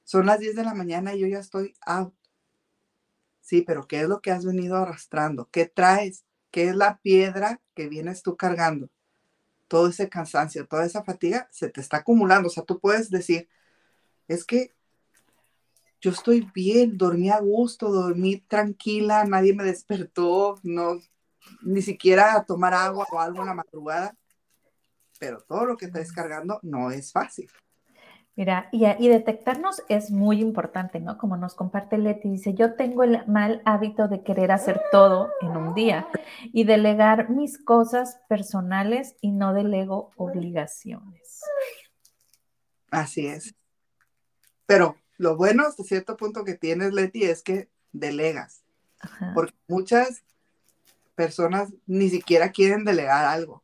Son 0.04 0.26
las 0.26 0.40
10 0.40 0.56
de 0.56 0.64
la 0.64 0.74
mañana 0.74 1.14
y 1.14 1.20
yo 1.20 1.26
ya 1.26 1.38
estoy 1.38 1.74
out. 1.82 2.14
Sí, 3.40 3.60
pero 3.60 3.86
¿qué 3.86 4.00
es 4.00 4.08
lo 4.08 4.22
que 4.22 4.30
has 4.30 4.46
venido 4.46 4.76
arrastrando? 4.76 5.50
¿Qué 5.50 5.66
traes? 5.66 6.24
¿Qué 6.50 6.68
es 6.70 6.76
la 6.76 6.98
piedra 7.02 7.60
que 7.74 7.88
vienes 7.88 8.22
tú 8.22 8.36
cargando? 8.38 8.88
Todo 9.68 9.88
ese 9.88 10.08
cansancio, 10.08 10.66
toda 10.66 10.86
esa 10.86 11.04
fatiga 11.04 11.48
se 11.52 11.68
te 11.68 11.82
está 11.82 11.98
acumulando. 11.98 12.48
O 12.48 12.50
sea, 12.50 12.64
tú 12.64 12.80
puedes 12.80 13.10
decir, 13.10 13.48
es 14.28 14.44
que 14.44 14.72
yo 16.00 16.10
estoy 16.10 16.50
bien, 16.54 16.98
dormí 16.98 17.30
a 17.30 17.40
gusto, 17.40 17.90
dormí 17.90 18.38
tranquila, 18.40 19.24
nadie 19.24 19.54
me 19.54 19.64
despertó, 19.64 20.60
no, 20.62 20.98
ni 21.62 21.80
siquiera 21.80 22.34
a 22.34 22.44
tomar 22.44 22.74
agua 22.74 23.06
o 23.10 23.20
algo 23.20 23.40
en 23.40 23.46
la 23.46 23.54
madrugada, 23.54 24.14
pero 25.18 25.40
todo 25.40 25.64
lo 25.64 25.76
que 25.76 25.86
está 25.86 26.00
descargando 26.00 26.60
no 26.62 26.90
es 26.90 27.10
fácil. 27.10 27.50
Mira, 28.36 28.68
y, 28.72 28.84
y, 28.84 29.08
detectarnos 29.08 29.82
es 29.88 30.10
muy 30.10 30.40
importante, 30.40 30.98
¿no? 30.98 31.16
Como 31.18 31.36
nos 31.36 31.54
comparte 31.54 31.98
Leti, 31.98 32.28
dice, 32.28 32.52
yo 32.52 32.74
tengo 32.74 33.04
el 33.04 33.24
mal 33.28 33.62
hábito 33.64 34.08
de 34.08 34.24
querer 34.24 34.50
hacer 34.50 34.82
todo 34.90 35.30
en 35.40 35.56
un 35.56 35.72
día 35.72 36.08
y 36.52 36.64
delegar 36.64 37.30
mis 37.30 37.56
cosas 37.56 38.20
personales 38.28 39.14
y 39.20 39.30
no 39.30 39.54
delego 39.54 40.10
obligaciones. 40.16 41.42
Así 42.90 43.26
es. 43.26 43.54
Pero 44.66 44.96
lo 45.16 45.36
bueno 45.36 45.66
hasta 45.66 45.84
cierto 45.84 46.16
punto 46.16 46.44
que 46.44 46.54
tienes, 46.54 46.92
Leti, 46.92 47.24
es 47.24 47.42
que 47.42 47.68
delegas. 47.92 48.62
Porque 49.34 49.54
muchas 49.68 50.24
personas 51.14 51.72
ni 51.86 52.08
siquiera 52.08 52.50
quieren 52.50 52.84
delegar 52.84 53.26
algo. 53.26 53.62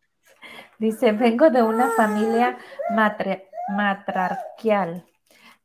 Dice, 0.79 1.13
vengo 1.13 1.51
de 1.51 1.63
una 1.63 1.91
familia 1.93 2.59
matriarcal, 3.71 5.07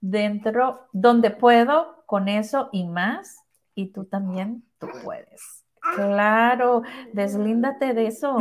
dentro, 0.02 0.88
donde 0.92 1.32
puedo 1.32 2.04
con 2.06 2.28
eso 2.28 2.70
y 2.72 2.86
más, 2.86 3.38
y 3.76 3.92
tú 3.92 4.06
también, 4.06 4.64
tú 4.80 4.88
puedes. 5.04 5.64
Claro, 5.96 6.82
deslíndate 7.14 7.94
de 7.94 8.08
eso. 8.08 8.38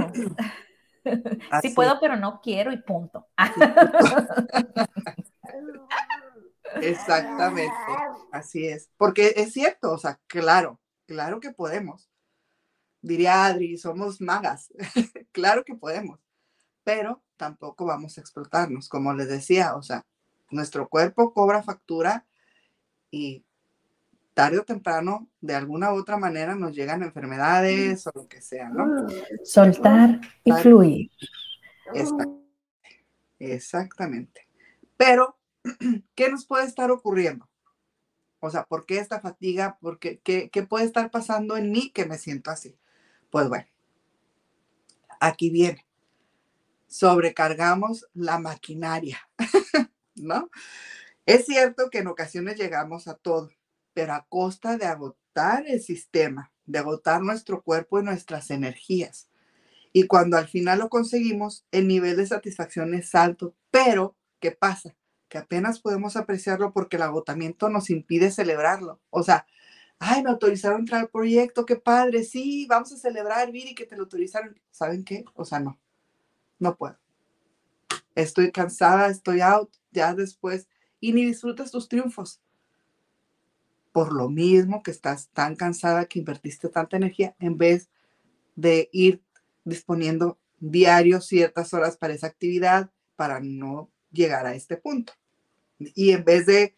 sí 1.62 1.70
puedo, 1.70 1.98
pero 2.00 2.16
no 2.16 2.40
quiero 2.42 2.72
y 2.72 2.78
punto. 2.78 3.26
Exactamente, 6.80 7.74
así 8.32 8.66
es. 8.66 8.88
Porque 8.96 9.34
es 9.36 9.52
cierto, 9.52 9.92
o 9.92 9.98
sea, 9.98 10.20
claro, 10.26 10.80
claro 11.06 11.40
que 11.40 11.52
podemos. 11.52 12.08
Diría 13.02 13.44
Adri, 13.44 13.76
somos 13.76 14.20
magas, 14.20 14.72
claro 15.32 15.64
que 15.64 15.74
podemos, 15.74 16.20
pero 16.84 17.22
tampoco 17.36 17.84
vamos 17.84 18.16
a 18.16 18.20
explotarnos, 18.20 18.88
como 18.88 19.12
les 19.12 19.28
decía, 19.28 19.76
o 19.76 19.82
sea, 19.82 20.06
nuestro 20.50 20.88
cuerpo 20.88 21.34
cobra 21.34 21.62
factura 21.62 22.24
y 23.10 23.44
tarde 24.32 24.58
o 24.58 24.64
temprano, 24.64 25.28
de 25.40 25.54
alguna 25.54 25.92
u 25.92 25.96
otra 25.96 26.16
manera, 26.16 26.54
nos 26.54 26.74
llegan 26.74 27.02
enfermedades 27.02 28.06
o 28.06 28.12
lo 28.14 28.26
que 28.26 28.40
sea, 28.40 28.68
¿no? 28.68 29.06
Soltar 29.44 30.20
y 30.42 30.52
fluir. 30.52 31.10
Exactamente. 33.38 34.48
Pero 34.96 35.38
¿qué 36.14 36.30
nos 36.30 36.46
puede 36.46 36.66
estar 36.66 36.90
ocurriendo? 36.90 37.48
O 38.40 38.50
sea, 38.50 38.64
¿por 38.64 38.84
qué 38.84 38.98
esta 38.98 39.20
fatiga? 39.20 39.78
¿Por 39.80 39.98
qué, 39.98 40.20
qué, 40.20 40.62
puede 40.62 40.84
estar 40.84 41.10
pasando 41.10 41.56
en 41.56 41.70
mí 41.72 41.90
que 41.90 42.04
me 42.04 42.18
siento 42.18 42.50
así? 42.50 42.78
Pues 43.30 43.48
bueno, 43.48 43.66
aquí 45.18 45.50
viene. 45.50 45.86
Sobrecargamos 46.86 48.06
la 48.12 48.38
maquinaria, 48.38 49.18
¿no? 50.14 50.50
Es 51.26 51.46
cierto 51.46 51.88
que 51.90 51.98
en 51.98 52.08
ocasiones 52.08 52.58
llegamos 52.58 53.08
a 53.08 53.14
todo, 53.14 53.50
pero 53.94 54.12
a 54.12 54.26
costa 54.28 54.76
de 54.76 54.84
agotar 54.84 55.64
el 55.66 55.80
sistema, 55.80 56.52
de 56.66 56.78
agotar 56.80 57.22
nuestro 57.22 57.62
cuerpo 57.62 57.98
y 57.98 58.04
nuestras 58.04 58.50
energías. 58.50 59.30
Y 59.90 60.06
cuando 60.06 60.36
al 60.36 60.48
final 60.48 60.80
lo 60.80 60.90
conseguimos, 60.90 61.64
el 61.72 61.88
nivel 61.88 62.16
de 62.16 62.26
satisfacción 62.26 62.92
es 62.92 63.14
alto, 63.14 63.54
pero 63.70 64.16
¿qué 64.38 64.50
pasa? 64.50 64.94
Apenas 65.38 65.80
podemos 65.80 66.16
apreciarlo 66.16 66.72
porque 66.72 66.96
el 66.96 67.02
agotamiento 67.02 67.68
nos 67.68 67.90
impide 67.90 68.30
celebrarlo. 68.30 69.00
O 69.10 69.22
sea, 69.22 69.46
ay, 69.98 70.22
me 70.22 70.30
autorizaron 70.30 70.76
a 70.76 70.80
entrar 70.80 71.00
al 71.02 71.08
proyecto, 71.08 71.66
qué 71.66 71.76
padre, 71.76 72.24
sí, 72.24 72.66
vamos 72.68 72.92
a 72.92 72.96
celebrar, 72.96 73.50
Viri, 73.50 73.74
que 73.74 73.86
te 73.86 73.96
lo 73.96 74.02
autorizaron. 74.02 74.60
¿Saben 74.70 75.04
qué? 75.04 75.24
O 75.34 75.44
sea, 75.44 75.60
no, 75.60 75.78
no 76.58 76.76
puedo. 76.76 76.98
Estoy 78.14 78.52
cansada, 78.52 79.08
estoy 79.08 79.40
out, 79.40 79.72
ya 79.90 80.14
después, 80.14 80.68
y 81.00 81.12
ni 81.12 81.24
disfrutas 81.24 81.70
tus 81.70 81.88
triunfos. 81.88 82.40
Por 83.92 84.12
lo 84.12 84.28
mismo 84.28 84.82
que 84.82 84.90
estás 84.90 85.28
tan 85.30 85.56
cansada 85.56 86.06
que 86.06 86.18
invertiste 86.18 86.68
tanta 86.68 86.96
energía 86.96 87.34
en 87.38 87.56
vez 87.58 87.90
de 88.56 88.88
ir 88.92 89.22
disponiendo 89.64 90.38
diario 90.58 91.20
ciertas 91.20 91.74
horas 91.74 91.96
para 91.96 92.14
esa 92.14 92.26
actividad 92.26 92.90
para 93.16 93.40
no 93.40 93.90
llegar 94.10 94.46
a 94.46 94.54
este 94.54 94.76
punto. 94.76 95.12
Y 95.78 96.12
en 96.12 96.24
vez 96.24 96.46
de, 96.46 96.76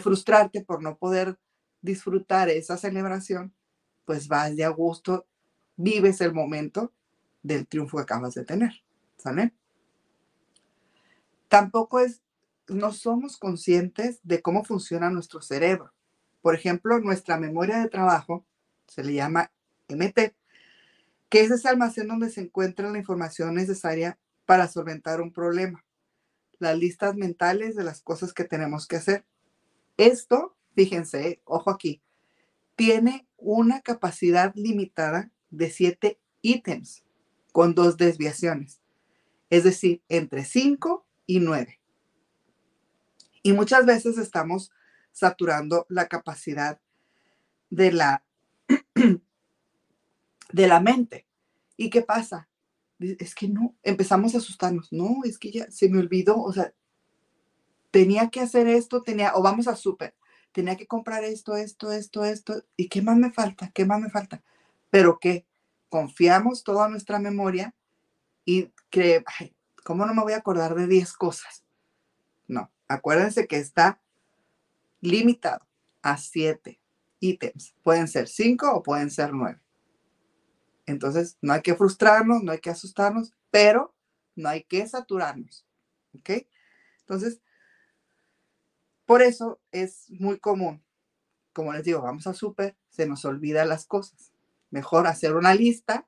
frustrarte 0.00 0.64
por 0.64 0.82
no 0.82 0.96
poder 0.96 1.38
disfrutar 1.82 2.48
esa 2.48 2.76
celebración, 2.76 3.54
pues 4.04 4.28
vas 4.28 4.56
de 4.56 4.64
a 4.64 4.70
gusto, 4.70 5.26
vives 5.76 6.20
el 6.20 6.32
momento 6.32 6.92
del 7.42 7.66
triunfo 7.66 7.98
que 7.98 8.02
acabas 8.02 8.34
de 8.34 8.44
tener. 8.44 8.72
¿Sale? 9.16 9.54
Tampoco 11.48 12.00
es, 12.00 12.22
no 12.68 12.92
somos 12.92 13.36
conscientes 13.36 14.20
de 14.22 14.42
cómo 14.42 14.64
funciona 14.64 15.10
nuestro 15.10 15.40
cerebro. 15.40 15.92
Por 16.42 16.54
ejemplo, 16.54 16.98
nuestra 17.00 17.38
memoria 17.38 17.78
de 17.78 17.88
trabajo 17.88 18.44
se 18.86 19.04
le 19.04 19.14
llama 19.14 19.50
MT, 19.88 20.34
que 21.28 21.40
es 21.40 21.50
ese 21.50 21.68
almacén 21.68 22.08
donde 22.08 22.30
se 22.30 22.40
encuentra 22.40 22.90
la 22.90 22.98
información 22.98 23.54
necesaria 23.54 24.18
para 24.46 24.68
solventar 24.68 25.20
un 25.20 25.32
problema. 25.32 25.83
Las 26.64 26.78
listas 26.78 27.14
mentales 27.14 27.76
de 27.76 27.84
las 27.84 28.00
cosas 28.00 28.32
que 28.32 28.44
tenemos 28.44 28.86
que 28.86 28.96
hacer. 28.96 29.26
Esto, 29.98 30.56
fíjense, 30.74 31.42
ojo 31.44 31.70
aquí, 31.70 32.00
tiene 32.74 33.28
una 33.36 33.82
capacidad 33.82 34.50
limitada 34.54 35.30
de 35.50 35.68
siete 35.68 36.18
ítems 36.40 37.04
con 37.52 37.74
dos 37.74 37.98
desviaciones, 37.98 38.80
es 39.50 39.62
decir, 39.62 40.00
entre 40.08 40.46
5 40.46 41.06
y 41.26 41.40
9. 41.40 41.80
Y 43.42 43.52
muchas 43.52 43.84
veces 43.84 44.16
estamos 44.16 44.72
saturando 45.12 45.84
la 45.90 46.08
capacidad 46.08 46.80
de 47.68 47.92
la, 47.92 48.24
de 50.52 50.66
la 50.66 50.80
mente. 50.80 51.26
¿Y 51.76 51.90
qué 51.90 52.00
pasa? 52.00 52.48
Es 53.18 53.34
que 53.34 53.48
no, 53.48 53.74
empezamos 53.82 54.34
a 54.34 54.38
asustarnos. 54.38 54.92
No, 54.92 55.20
es 55.24 55.38
que 55.38 55.50
ya 55.50 55.70
se 55.70 55.88
me 55.88 55.98
olvidó, 55.98 56.40
o 56.40 56.52
sea, 56.52 56.72
tenía 57.90 58.28
que 58.30 58.40
hacer 58.40 58.66
esto, 58.66 59.02
tenía, 59.02 59.34
o 59.36 59.42
vamos 59.42 59.68
a 59.68 59.76
súper, 59.76 60.14
tenía 60.52 60.76
que 60.76 60.86
comprar 60.86 61.22
esto, 61.24 61.56
esto, 61.56 61.92
esto, 61.92 62.24
esto, 62.24 62.64
¿y 62.76 62.88
qué 62.88 63.02
más 63.02 63.16
me 63.16 63.30
falta? 63.30 63.70
¿Qué 63.72 63.84
más 63.84 64.00
me 64.00 64.10
falta? 64.10 64.42
Pero 64.90 65.18
que 65.18 65.46
confiamos 65.88 66.64
toda 66.64 66.88
nuestra 66.88 67.18
memoria 67.18 67.74
y 68.44 68.72
que, 68.90 69.24
¿cómo 69.84 70.06
no 70.06 70.14
me 70.14 70.22
voy 70.22 70.32
a 70.32 70.38
acordar 70.38 70.74
de 70.74 70.86
10 70.86 71.12
cosas? 71.12 71.64
No, 72.48 72.70
acuérdense 72.88 73.46
que 73.46 73.58
está 73.58 74.00
limitado 75.00 75.64
a 76.02 76.16
7 76.16 76.80
ítems. 77.20 77.74
Pueden 77.82 78.08
ser 78.08 78.28
5 78.28 78.72
o 78.72 78.82
pueden 78.82 79.10
ser 79.10 79.32
9. 79.32 79.60
Entonces, 80.86 81.38
no 81.40 81.52
hay 81.52 81.62
que 81.62 81.74
frustrarnos, 81.74 82.42
no 82.42 82.52
hay 82.52 82.58
que 82.58 82.70
asustarnos, 82.70 83.32
pero 83.50 83.94
no 84.36 84.48
hay 84.48 84.64
que 84.64 84.86
saturarnos. 84.86 85.66
¿Ok? 86.14 86.46
Entonces, 87.00 87.40
por 89.06 89.22
eso 89.22 89.60
es 89.70 90.10
muy 90.10 90.38
común, 90.38 90.82
como 91.52 91.72
les 91.72 91.84
digo, 91.84 92.02
vamos 92.02 92.26
al 92.26 92.34
súper, 92.34 92.76
se 92.88 93.06
nos 93.06 93.24
olvidan 93.24 93.68
las 93.68 93.86
cosas. 93.86 94.32
Mejor 94.70 95.06
hacer 95.06 95.34
una 95.36 95.54
lista 95.54 96.06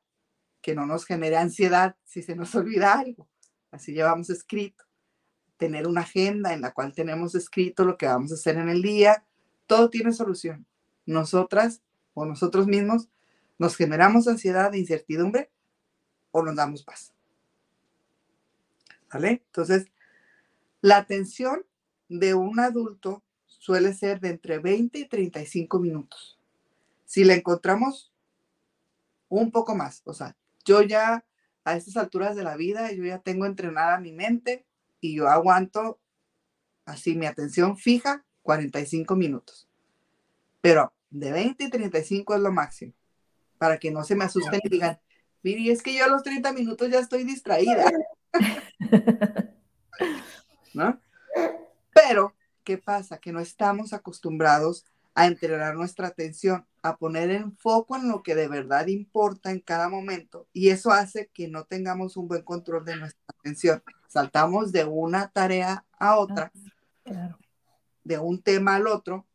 que 0.61 0.75
no 0.75 0.87
nos 0.87 1.06
genere 1.06 1.37
ansiedad 1.37 1.97
si 2.04 2.23
se 2.23 2.35
nos 2.35 2.54
olvida 2.56 2.99
algo. 2.99 3.28
Así 3.71 3.92
llevamos 3.92 4.28
escrito. 4.28 4.85
Tener 5.56 5.87
una 5.87 6.02
agenda 6.02 6.52
en 6.52 6.61
la 6.61 6.75
cual 6.75 6.92
tenemos 6.92 7.35
escrito 7.35 7.85
lo 7.85 7.97
que 7.97 8.06
vamos 8.06 8.33
a 8.33 8.35
hacer 8.35 8.56
en 8.56 8.68
el 8.68 8.83
día. 8.83 9.25
Todo 9.66 9.88
tiene 9.88 10.12
solución. 10.12 10.66
Nosotras 11.06 11.83
o 12.12 12.26
nosotros 12.26 12.66
mismos 12.66 13.09
nos 13.58 13.76
generamos 13.76 14.28
ansiedad 14.28 14.75
e 14.75 14.78
incertidumbre 14.78 15.50
o 16.30 16.42
nos 16.42 16.56
damos 16.56 16.82
paz. 16.82 17.12
¿Vale? 19.12 19.42
Entonces, 19.46 19.86
la 20.80 20.98
atención 20.98 21.64
de 22.08 22.34
un 22.34 22.60
adulto 22.60 23.22
suele 23.46 23.94
ser 23.94 24.20
de 24.20 24.30
entre 24.30 24.58
20 24.58 24.98
y 24.98 25.08
35 25.08 25.78
minutos. 25.78 26.38
Si 27.04 27.25
la 27.25 27.34
encontramos 27.34 28.12
un 29.28 29.50
poco 29.50 29.75
más, 29.75 30.02
o 30.04 30.12
sea, 30.12 30.36
yo 30.64 30.82
ya 30.82 31.25
a 31.64 31.76
estas 31.76 31.96
alturas 31.96 32.36
de 32.36 32.44
la 32.44 32.56
vida, 32.56 32.92
yo 32.92 33.04
ya 33.04 33.18
tengo 33.18 33.46
entrenada 33.46 33.98
mi 33.98 34.12
mente 34.12 34.64
y 35.00 35.16
yo 35.16 35.28
aguanto 35.28 35.99
así 36.84 37.16
mi 37.16 37.26
atención 37.26 37.76
fija 37.76 38.25
45 38.42 39.16
minutos. 39.16 39.69
Pero 40.60 40.92
de 41.10 41.32
20 41.32 41.64
y 41.64 41.71
35 41.71 42.34
es 42.34 42.40
lo 42.40 42.52
máximo, 42.52 42.92
para 43.58 43.78
que 43.78 43.90
no 43.90 44.04
se 44.04 44.14
me 44.14 44.25
asusten 44.25 44.60
y 44.64 44.69
digan, 44.69 44.99
Miri, 45.42 45.71
es 45.71 45.82
que 45.82 45.95
yo 45.95 46.04
a 46.04 46.08
los 46.08 46.23
30 46.23 46.52
minutos 46.52 46.90
ya 46.90 46.99
estoy 46.99 47.25
distraída. 47.25 47.90
¿No? 50.75 51.00
Pero, 51.95 52.34
¿qué 52.64 52.78
pasa? 52.78 53.19
Que 53.19 53.32
no 53.32 53.40
estamos 53.40 53.92
acostumbrados 53.92 54.84
a 55.14 55.26
entrenar 55.26 55.75
nuestra 55.75 56.08
atención, 56.08 56.66
a 56.82 56.99
poner 56.99 57.30
en 57.30 57.56
foco 57.56 57.97
en 57.97 58.08
lo 58.08 58.23
que 58.23 58.34
de 58.34 58.49
verdad 58.49 58.86
importa 58.86 59.50
en 59.50 59.60
cada 59.60 59.88
momento. 59.88 60.47
Y 60.52 60.69
eso 60.69 60.90
hace 60.90 61.30
que 61.32 61.49
no 61.49 61.64
tengamos 61.64 62.19
un 62.19 62.28
buen 62.28 62.42
control 62.42 62.84
de 62.84 62.97
nuestra 62.97 63.25
atención. 63.38 63.82
Saltamos 64.08 64.73
de 64.73 64.84
una 64.84 65.28
tarea 65.28 65.86
a 65.99 66.19
otra, 66.19 66.52
de 68.04 68.19
un 68.19 68.42
tema 68.42 68.75
al 68.75 68.86
otro, 68.86 69.26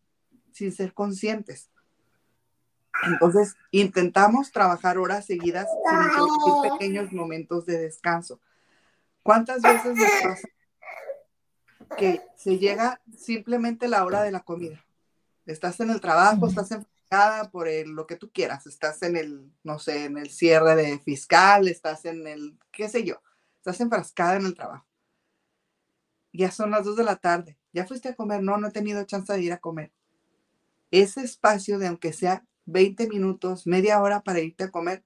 sin 0.52 0.72
ser 0.72 0.94
conscientes. 0.94 1.71
Entonces, 3.04 3.56
intentamos 3.72 4.52
trabajar 4.52 4.98
horas 4.98 5.26
seguidas 5.26 5.68
sin 6.44 6.72
pequeños 6.72 7.12
momentos 7.12 7.66
de 7.66 7.78
descanso. 7.78 8.40
¿Cuántas 9.24 9.62
veces 9.62 9.96
nos 9.96 10.12
pasa 10.24 10.48
que 11.98 12.22
se 12.38 12.58
llega 12.58 13.02
simplemente 13.18 13.88
la 13.88 14.06
hora 14.06 14.24
de 14.24 14.32
la 14.32 14.42
comida? 14.42 14.84
Estás 15.46 15.80
en 15.80 15.90
el 15.90 16.02
trabajo, 16.02 16.48
estás 16.48 16.72
enfrascada 16.72 17.50
por 17.52 17.68
lo 17.88 18.08
que 18.08 18.16
tú 18.16 18.32
quieras, 18.32 18.68
estás 18.68 19.02
en 19.02 19.18
el, 19.18 19.52
no 19.64 19.80
sé, 19.80 20.06
en 20.06 20.18
el 20.18 20.30
cierre 20.30 20.76
de 20.76 21.00
fiscal, 21.00 21.68
estás 21.68 22.06
en 22.06 22.28
el, 22.28 22.58
qué 22.72 22.88
sé 22.88 23.04
yo, 23.04 23.22
estás 23.58 23.82
enfrascada 23.82 24.36
en 24.36 24.46
el 24.46 24.56
trabajo. 24.56 24.86
Ya 26.34 26.52
son 26.52 26.72
las 26.72 26.86
dos 26.86 26.96
de 26.96 27.04
la 27.04 27.18
tarde, 27.18 27.58
ya 27.74 27.86
fuiste 27.86 28.10
a 28.10 28.16
comer, 28.16 28.42
no, 28.42 28.58
no 28.58 28.68
he 28.68 28.72
tenido 28.72 29.04
chance 29.04 29.34
de 29.34 29.42
ir 29.42 29.54
a 29.54 29.60
comer. 29.60 29.92
Ese 30.90 31.22
espacio 31.22 31.80
de 31.80 31.88
aunque 31.88 32.14
sea 32.14 32.46
20 32.66 33.08
minutos, 33.08 33.68
media 33.68 34.02
hora 34.02 34.22
para 34.22 34.40
irte 34.40 34.66
a 34.66 34.72
comer, 34.72 35.04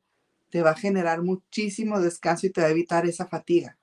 te 0.49 0.61
va 0.61 0.71
a 0.71 0.75
generar 0.75 1.21
muchísimo 1.21 1.99
descanso 1.99 2.47
y 2.47 2.49
te 2.49 2.61
va 2.61 2.67
a 2.67 2.71
evitar 2.71 3.05
esa 3.05 3.27
fatiga. 3.27 3.77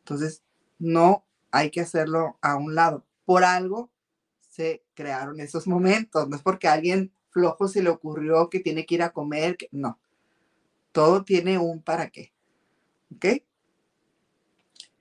Entonces, 0.00 0.42
no 0.78 1.24
hay 1.50 1.70
que 1.70 1.80
hacerlo 1.80 2.38
a 2.42 2.56
un 2.56 2.74
lado. 2.74 3.06
Por 3.24 3.44
algo 3.44 3.90
se 4.50 4.84
crearon 4.94 5.40
esos 5.40 5.66
momentos. 5.66 6.28
No 6.28 6.36
es 6.36 6.42
porque 6.42 6.68
alguien 6.68 7.12
flojo 7.30 7.68
se 7.68 7.82
le 7.82 7.90
ocurrió 7.90 8.50
que 8.50 8.60
tiene 8.60 8.86
que 8.86 8.96
ir 8.96 9.02
a 9.02 9.12
comer. 9.12 9.56
no. 9.72 9.98
Todo 10.92 11.24
tiene 11.24 11.58
un 11.58 11.82
para 11.82 12.10
qué. 12.10 12.32
¿Ok? 13.14 13.42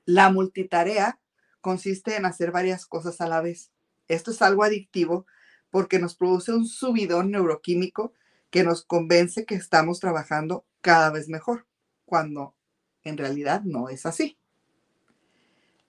La 0.05 0.31
multitarea 0.31 1.19
consiste 1.61 2.15
en 2.15 2.25
hacer 2.25 2.51
varias 2.51 2.85
cosas 2.85 3.21
a 3.21 3.27
la 3.27 3.41
vez. 3.41 3.71
Esto 4.07 4.31
es 4.31 4.41
algo 4.41 4.63
adictivo 4.63 5.25
porque 5.73 5.97
nos 5.97 6.13
produce 6.13 6.53
un 6.53 6.67
subidón 6.67 7.31
neuroquímico 7.31 8.13
que 8.51 8.63
nos 8.63 8.85
convence 8.85 9.43
que 9.43 9.55
estamos 9.55 9.99
trabajando 9.99 10.67
cada 10.81 11.09
vez 11.09 11.29
mejor, 11.29 11.65
cuando 12.05 12.53
en 13.03 13.17
realidad 13.17 13.63
no 13.63 13.89
es 13.89 14.05
así. 14.05 14.37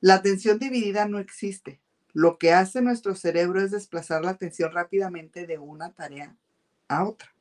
La 0.01 0.15
atención 0.15 0.59
dividida 0.59 1.07
no 1.07 1.19
existe. 1.19 1.83
Lo 2.15 2.39
que 2.39 2.55
hace 2.55 2.81
nuestro 2.81 3.15
cerebro 3.15 3.61
es 3.61 3.73
desplazar 3.73 4.25
la 4.25 4.31
atención 4.31 4.73
rápidamente 4.73 5.47
de 5.47 5.59
una 5.59 5.93
tarea 5.93 6.35
a 6.89 7.05
otra. 7.05 7.35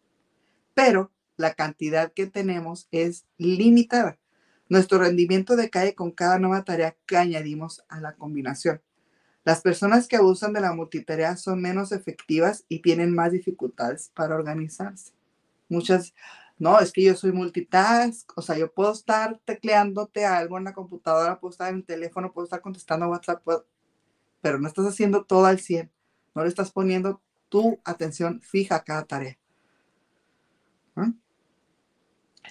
Pero 0.74 1.14
la 1.38 1.54
cantidad 1.54 2.12
que 2.12 2.28
tenemos 2.28 2.90
es 2.92 3.26
limitada. 3.38 4.20
Nuestro 4.68 5.00
rendimiento 5.00 5.56
decae 5.56 5.96
con 5.96 6.12
cada 6.12 6.40
nueva 6.40 6.66
tarea 6.66 6.98
que 7.06 7.16
añadimos 7.16 7.86
a 7.88 8.02
la 8.02 8.16
combinación. 8.16 8.82
Las 9.44 9.62
personas 9.62 10.08
que 10.08 10.16
abusan 10.16 10.54
de 10.54 10.62
la 10.62 10.74
multitarea 10.74 11.36
son 11.36 11.62
menos 11.62 11.92
efectivas 11.92 12.66
y 12.70 12.82
tienen 12.82 13.14
más 13.14 13.32
dificultades 13.32 14.12
para 14.14 14.36
organizarse. 14.36 15.12
Muchas, 15.68 16.14
no, 16.58 16.80
es 16.80 16.94
que 16.94 17.04
yo 17.04 17.16
soy 17.16 17.34
multitask, 17.34 18.32
o 18.38 18.42
sea, 18.42 18.58
yo 18.58 18.72
puedo 18.72 18.94
estar 18.94 19.40
tecleándote 19.44 20.26
algo 20.26 20.58
en 20.58 20.64
la 20.64 20.74
computadora, 20.74 21.40
puedo 21.40 21.52
estar 21.52 21.70
en 21.70 21.78
el 21.78 21.86
teléfono, 21.86 22.32
puedo 22.32 22.46
estar 22.46 22.62
contestando 22.62 23.10
WhatsApp, 23.10 23.44
pero 24.42 24.60
no 24.60 24.68
estás 24.68 24.86
haciendo 24.86 25.26
todo 25.26 25.46
al 25.46 25.60
100. 25.60 25.92
No 26.36 26.44
le 26.44 26.50
estás 26.50 26.72
poniendo 26.72 27.22
tu 27.50 27.80
atención 27.84 28.42
fija 28.42 28.78
a 28.78 28.84
cada 28.84 29.06
tarea. 29.06 29.38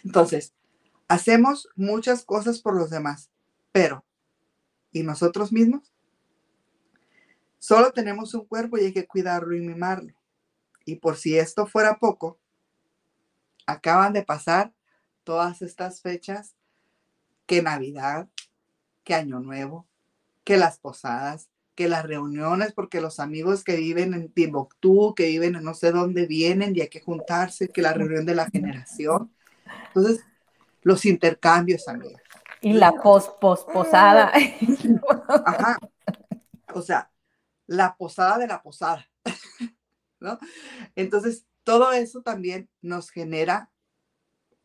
Entonces, 0.04 0.52
hacemos 1.08 1.68
muchas 1.76 2.24
cosas 2.24 2.60
por 2.60 2.76
los 2.76 2.90
demás, 2.90 3.30
pero 3.72 4.04
¿y 4.90 5.02
nosotros 5.02 5.52
mismos? 5.52 5.92
Solo 7.62 7.92
tenemos 7.92 8.34
un 8.34 8.44
cuerpo 8.44 8.76
y 8.76 8.86
hay 8.86 8.92
que 8.92 9.06
cuidarlo 9.06 9.54
y 9.54 9.60
mimarlo. 9.60 10.12
Y 10.84 10.96
por 10.96 11.16
si 11.16 11.38
esto 11.38 11.64
fuera 11.64 12.00
poco, 12.00 12.40
acaban 13.66 14.12
de 14.12 14.24
pasar 14.24 14.72
todas 15.22 15.62
estas 15.62 16.02
fechas, 16.02 16.56
que 17.46 17.62
Navidad, 17.62 18.28
que 19.04 19.14
Año 19.14 19.38
Nuevo, 19.38 19.86
que 20.42 20.56
las 20.56 20.80
posadas, 20.80 21.50
que 21.76 21.88
las 21.88 22.04
reuniones, 22.04 22.72
porque 22.72 23.00
los 23.00 23.20
amigos 23.20 23.62
que 23.62 23.76
viven 23.76 24.12
en 24.12 24.32
Timbuktu, 24.32 25.14
que 25.14 25.28
viven 25.28 25.54
en 25.54 25.62
no 25.62 25.74
sé 25.74 25.92
dónde 25.92 26.26
vienen 26.26 26.74
y 26.74 26.80
hay 26.80 26.88
que 26.88 27.00
juntarse, 27.00 27.68
que 27.68 27.80
la 27.80 27.92
reunión 27.92 28.26
de 28.26 28.34
la 28.34 28.50
generación. 28.50 29.32
Entonces, 29.86 30.24
los 30.82 31.04
intercambios, 31.04 31.86
amiga. 31.86 32.20
Y 32.60 32.72
la 32.72 32.90
pos, 32.90 33.32
pos 33.40 33.64
posada. 33.72 34.32
Ajá. 35.46 35.78
O 36.74 36.82
sea, 36.82 37.08
la 37.72 37.96
posada 37.96 38.38
de 38.38 38.46
la 38.46 38.62
posada. 38.62 39.08
¿No? 40.20 40.38
Entonces, 40.94 41.44
todo 41.64 41.92
eso 41.92 42.22
también 42.22 42.68
nos 42.80 43.10
genera 43.10 43.70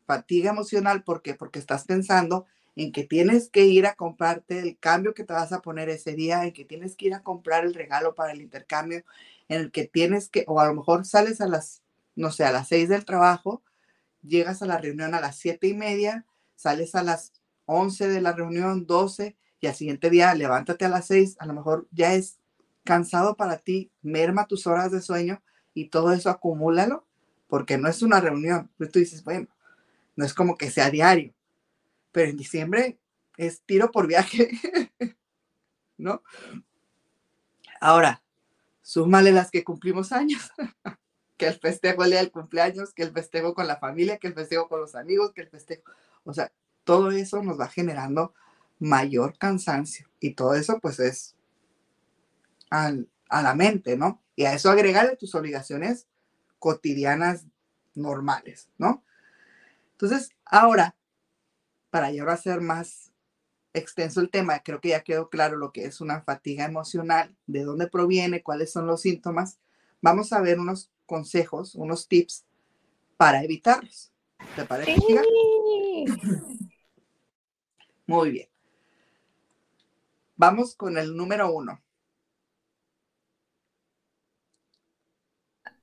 fatiga 0.06 0.50
emocional. 0.50 1.02
¿Por 1.02 1.22
qué? 1.22 1.34
Porque 1.34 1.58
estás 1.58 1.84
pensando 1.84 2.46
en 2.76 2.92
que 2.92 3.04
tienes 3.04 3.48
que 3.48 3.66
ir 3.66 3.86
a 3.86 3.94
comprarte 3.94 4.60
el 4.60 4.78
cambio 4.78 5.14
que 5.14 5.24
te 5.24 5.32
vas 5.32 5.52
a 5.52 5.62
poner 5.62 5.88
ese 5.88 6.14
día, 6.14 6.44
en 6.44 6.52
que 6.52 6.64
tienes 6.64 6.96
que 6.96 7.06
ir 7.06 7.14
a 7.14 7.22
comprar 7.22 7.64
el 7.64 7.74
regalo 7.74 8.14
para 8.14 8.32
el 8.32 8.40
intercambio, 8.40 9.04
en 9.48 9.60
el 9.62 9.72
que 9.72 9.86
tienes 9.86 10.28
que, 10.28 10.44
o 10.46 10.60
a 10.60 10.66
lo 10.66 10.74
mejor 10.74 11.04
sales 11.04 11.40
a 11.40 11.48
las, 11.48 11.82
no 12.14 12.30
sé, 12.30 12.44
a 12.44 12.52
las 12.52 12.68
seis 12.68 12.88
del 12.88 13.04
trabajo, 13.04 13.62
llegas 14.22 14.62
a 14.62 14.66
la 14.66 14.78
reunión 14.78 15.14
a 15.14 15.20
las 15.20 15.36
siete 15.36 15.66
y 15.66 15.74
media, 15.74 16.24
sales 16.54 16.94
a 16.94 17.02
las 17.02 17.32
once 17.64 18.06
de 18.08 18.20
la 18.20 18.32
reunión, 18.32 18.86
doce, 18.86 19.36
y 19.60 19.66
al 19.66 19.74
siguiente 19.74 20.08
día 20.08 20.32
levántate 20.34 20.84
a 20.84 20.88
las 20.88 21.06
seis, 21.06 21.36
a 21.40 21.46
lo 21.46 21.54
mejor 21.54 21.88
ya 21.90 22.14
es 22.14 22.37
cansado 22.88 23.36
para 23.36 23.58
ti, 23.58 23.90
merma 24.00 24.46
tus 24.46 24.66
horas 24.66 24.90
de 24.90 25.02
sueño 25.02 25.42
y 25.74 25.90
todo 25.90 26.10
eso 26.14 26.30
acumúlalo, 26.30 27.04
porque 27.46 27.76
no 27.76 27.86
es 27.86 28.00
una 28.00 28.18
reunión. 28.18 28.70
Pues 28.78 28.90
tú 28.90 28.98
dices, 28.98 29.22
bueno, 29.24 29.46
no 30.16 30.24
es 30.24 30.32
como 30.32 30.56
que 30.56 30.70
sea 30.70 30.90
diario, 30.90 31.34
pero 32.12 32.30
en 32.30 32.38
diciembre 32.38 32.98
es 33.36 33.60
tiro 33.60 33.90
por 33.90 34.06
viaje, 34.06 34.48
¿no? 35.98 36.22
Ahora, 37.78 38.22
súmale 38.80 39.32
las 39.32 39.50
que 39.50 39.64
cumplimos 39.64 40.10
años, 40.10 40.50
que 41.36 41.46
el 41.46 41.60
festejo 41.60 42.04
el 42.04 42.10
día 42.12 42.20
del 42.20 42.30
cumpleaños, 42.30 42.94
que 42.94 43.02
el 43.02 43.12
festejo 43.12 43.52
con 43.52 43.66
la 43.66 43.76
familia, 43.76 44.16
que 44.16 44.28
el 44.28 44.34
festejo 44.34 44.66
con 44.66 44.80
los 44.80 44.94
amigos, 44.94 45.32
que 45.34 45.42
el 45.42 45.50
festejo, 45.50 45.82
o 46.24 46.32
sea, 46.32 46.50
todo 46.84 47.10
eso 47.10 47.42
nos 47.42 47.60
va 47.60 47.68
generando 47.68 48.32
mayor 48.78 49.36
cansancio 49.36 50.08
y 50.20 50.32
todo 50.32 50.54
eso 50.54 50.78
pues 50.80 51.00
es 51.00 51.37
a 52.70 53.42
la 53.42 53.54
mente, 53.54 53.96
¿no? 53.96 54.22
Y 54.36 54.44
a 54.44 54.54
eso 54.54 54.70
agregarle 54.70 55.16
tus 55.16 55.34
obligaciones 55.34 56.06
cotidianas 56.58 57.46
normales, 57.94 58.68
¿no? 58.78 59.02
Entonces, 59.92 60.30
ahora 60.44 60.94
para 61.90 62.10
ya 62.12 62.36
ser 62.36 62.60
más 62.60 63.12
extenso 63.72 64.20
el 64.20 64.30
tema, 64.30 64.60
creo 64.62 64.80
que 64.80 64.90
ya 64.90 65.02
quedó 65.02 65.28
claro 65.30 65.56
lo 65.56 65.72
que 65.72 65.84
es 65.84 66.00
una 66.00 66.20
fatiga 66.22 66.64
emocional, 66.64 67.34
de 67.46 67.64
dónde 67.64 67.86
proviene, 67.88 68.42
cuáles 68.42 68.72
son 68.72 68.86
los 68.86 69.02
síntomas. 69.02 69.58
Vamos 70.00 70.32
a 70.32 70.40
ver 70.40 70.58
unos 70.60 70.90
consejos, 71.06 71.74
unos 71.74 72.08
tips 72.08 72.44
para 73.16 73.42
evitarlos. 73.42 74.12
¿Te 74.54 74.64
parece? 74.64 74.96
Muy 78.06 78.30
bien. 78.30 78.48
Vamos 80.36 80.76
con 80.76 80.96
el 80.98 81.16
número 81.16 81.52
uno. 81.52 81.80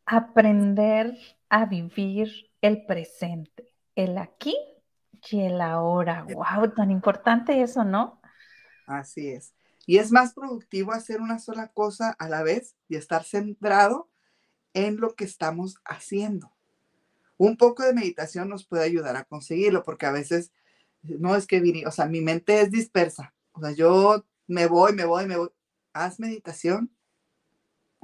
Aprender 0.05 1.17
a 1.49 1.65
vivir 1.65 2.51
el 2.61 2.85
presente, 2.85 3.73
el 3.95 4.17
aquí 4.17 4.55
y 5.29 5.41
el 5.41 5.61
ahora. 5.61 6.25
¡Wow! 6.29 6.73
Tan 6.75 6.91
importante 6.91 7.61
eso, 7.61 7.83
¿no? 7.83 8.21
Así 8.87 9.29
es. 9.29 9.53
Y 9.87 9.97
es 9.97 10.11
más 10.11 10.33
productivo 10.33 10.93
hacer 10.93 11.21
una 11.21 11.39
sola 11.39 11.67
cosa 11.69 12.11
a 12.17 12.27
la 12.29 12.43
vez 12.43 12.75
y 12.87 12.95
estar 12.95 13.23
centrado 13.23 14.09
en 14.73 14.97
lo 14.97 15.15
que 15.15 15.25
estamos 15.25 15.77
haciendo. 15.85 16.51
Un 17.37 17.57
poco 17.57 17.83
de 17.83 17.93
meditación 17.93 18.49
nos 18.49 18.65
puede 18.65 18.83
ayudar 18.83 19.15
a 19.15 19.25
conseguirlo, 19.25 19.83
porque 19.83 20.05
a 20.05 20.11
veces 20.11 20.51
no 21.01 21.35
es 21.35 21.45
que, 21.45 21.83
o 21.85 21.91
sea, 21.91 22.05
mi 22.05 22.21
mente 22.21 22.61
es 22.61 22.71
dispersa. 22.71 23.33
O 23.51 23.61
sea, 23.61 23.71
yo 23.71 24.25
me 24.47 24.67
voy, 24.67 24.93
me 24.93 25.05
voy, 25.05 25.25
me 25.25 25.37
voy. 25.37 25.49
Haz 25.93 26.19
meditación 26.19 26.94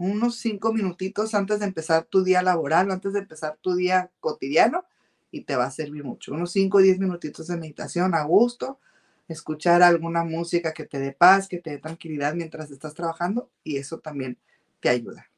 unos 0.09 0.37
cinco 0.37 0.73
minutitos 0.73 1.33
antes 1.35 1.59
de 1.59 1.65
empezar 1.65 2.05
tu 2.05 2.23
día 2.23 2.41
laboral, 2.41 2.91
antes 2.91 3.13
de 3.13 3.19
empezar 3.19 3.57
tu 3.61 3.75
día 3.75 4.09
cotidiano, 4.19 4.85
y 5.31 5.41
te 5.41 5.55
va 5.55 5.65
a 5.65 5.71
servir 5.71 6.03
mucho. 6.03 6.33
Unos 6.33 6.51
5 6.51 6.77
o 6.77 6.81
10 6.81 6.99
minutitos 6.99 7.47
de 7.47 7.57
meditación 7.57 8.13
a 8.13 8.23
gusto, 8.23 8.79
escuchar 9.27 9.81
alguna 9.81 10.23
música 10.23 10.73
que 10.73 10.85
te 10.85 10.99
dé 10.99 11.13
paz, 11.13 11.47
que 11.47 11.59
te 11.59 11.71
dé 11.71 11.77
tranquilidad 11.77 12.35
mientras 12.35 12.69
estás 12.69 12.93
trabajando 12.93 13.49
y 13.63 13.77
eso 13.77 13.99
también 13.99 14.37
te 14.81 14.89
ayuda. 14.89 15.29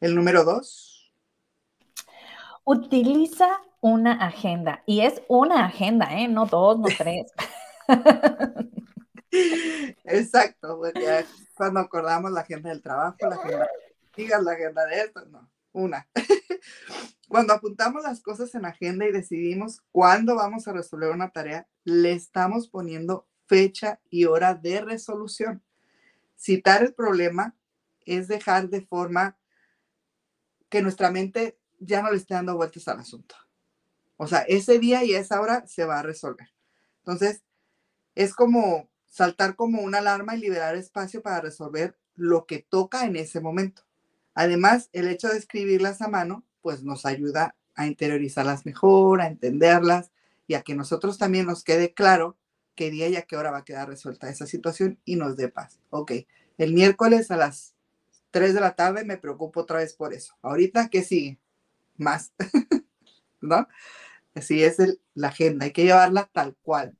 El 0.00 0.14
número 0.14 0.44
dos. 0.44 1.12
Utiliza 2.64 3.46
una 3.80 4.14
agenda 4.14 4.82
y 4.84 5.00
es 5.00 5.22
una 5.28 5.64
agenda, 5.66 6.08
¿eh? 6.18 6.26
no 6.26 6.46
dos, 6.46 6.78
no 6.80 6.88
tres. 6.98 7.32
Exacto, 10.04 10.78
pues 10.78 10.94
cuando 11.54 11.80
acordamos 11.80 12.30
la 12.30 12.40
agenda 12.40 12.70
del 12.70 12.82
trabajo, 12.82 13.16
la 13.20 13.36
agenda, 13.36 13.68
digas 14.16 14.42
la 14.42 14.52
agenda 14.52 14.84
de 14.86 15.00
esto, 15.00 15.24
no, 15.26 15.50
una. 15.72 16.08
Cuando 17.28 17.52
apuntamos 17.52 18.04
las 18.04 18.20
cosas 18.20 18.54
en 18.54 18.64
agenda 18.64 19.04
y 19.04 19.10
decidimos 19.10 19.82
cuándo 19.90 20.36
vamos 20.36 20.68
a 20.68 20.72
resolver 20.72 21.10
una 21.10 21.30
tarea, 21.30 21.66
le 21.82 22.12
estamos 22.12 22.68
poniendo 22.68 23.26
fecha 23.46 24.00
y 24.10 24.26
hora 24.26 24.54
de 24.54 24.80
resolución. 24.80 25.62
Citar 26.36 26.82
el 26.82 26.94
problema 26.94 27.56
es 28.04 28.28
dejar 28.28 28.68
de 28.68 28.80
forma 28.80 29.36
que 30.68 30.82
nuestra 30.82 31.10
mente 31.10 31.58
ya 31.78 32.00
no 32.00 32.10
le 32.10 32.16
esté 32.16 32.34
dando 32.34 32.56
vueltas 32.56 32.86
al 32.86 33.00
asunto. 33.00 33.34
O 34.16 34.26
sea, 34.26 34.40
ese 34.40 34.78
día 34.78 35.04
y 35.04 35.14
esa 35.14 35.40
hora 35.40 35.66
se 35.66 35.84
va 35.84 35.98
a 35.98 36.02
resolver. 36.02 36.48
Entonces, 36.98 37.42
es 38.14 38.34
como 38.34 38.88
saltar 39.08 39.56
como 39.56 39.82
una 39.82 39.98
alarma 39.98 40.36
y 40.36 40.40
liberar 40.40 40.76
espacio 40.76 41.22
para 41.22 41.40
resolver 41.40 41.96
lo 42.14 42.46
que 42.46 42.58
toca 42.58 43.04
en 43.04 43.16
ese 43.16 43.40
momento. 43.40 43.82
Además, 44.34 44.90
el 44.92 45.08
hecho 45.08 45.28
de 45.28 45.38
escribirlas 45.38 46.02
a 46.02 46.08
mano 46.08 46.44
pues 46.60 46.82
nos 46.82 47.06
ayuda 47.06 47.54
a 47.76 47.86
interiorizarlas 47.86 48.66
mejor, 48.66 49.20
a 49.20 49.28
entenderlas 49.28 50.10
y 50.46 50.54
a 50.54 50.62
que 50.62 50.74
nosotros 50.74 51.18
también 51.18 51.46
nos 51.46 51.62
quede 51.62 51.94
claro 51.94 52.36
qué 52.74 52.90
día 52.90 53.08
y 53.08 53.16
a 53.16 53.22
qué 53.22 53.36
hora 53.36 53.50
va 53.50 53.58
a 53.58 53.64
quedar 53.64 53.88
resuelta 53.88 54.28
esa 54.28 54.46
situación 54.46 54.98
y 55.04 55.16
nos 55.16 55.36
dé 55.36 55.48
paz. 55.48 55.78
Ok, 55.90 56.12
el 56.58 56.74
miércoles 56.74 57.30
a 57.30 57.36
las 57.36 57.74
3 58.30 58.54
de 58.54 58.60
la 58.60 58.74
tarde 58.74 59.04
me 59.04 59.16
preocupo 59.16 59.60
otra 59.60 59.78
vez 59.78 59.94
por 59.94 60.12
eso. 60.12 60.34
Ahorita, 60.42 60.88
¿qué 60.88 61.02
sigue? 61.02 61.38
Más, 61.96 62.32
¿no? 63.40 63.66
Así 64.34 64.62
es 64.62 64.76
la 65.14 65.28
agenda, 65.28 65.64
hay 65.64 65.72
que 65.72 65.84
llevarla 65.84 66.28
tal 66.32 66.56
cual. 66.62 66.96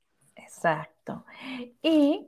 Exacto. 0.57 1.23
Y 1.83 2.27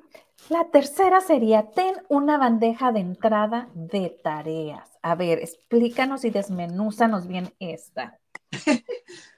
la 0.50 0.70
tercera 0.72 1.20
sería, 1.20 1.72
ten 1.72 1.96
una 2.10 2.38
bandeja 2.38 2.92
de 2.92 3.00
entrada 3.00 3.70
de 3.74 4.20
tareas. 4.24 4.88
A 5.02 5.15
ver, 5.15 5.39
explícanos 5.39 6.24
y 6.26 6.30
desmenúzanos 6.30 7.28
bien 7.28 7.54
esta. 7.60 8.20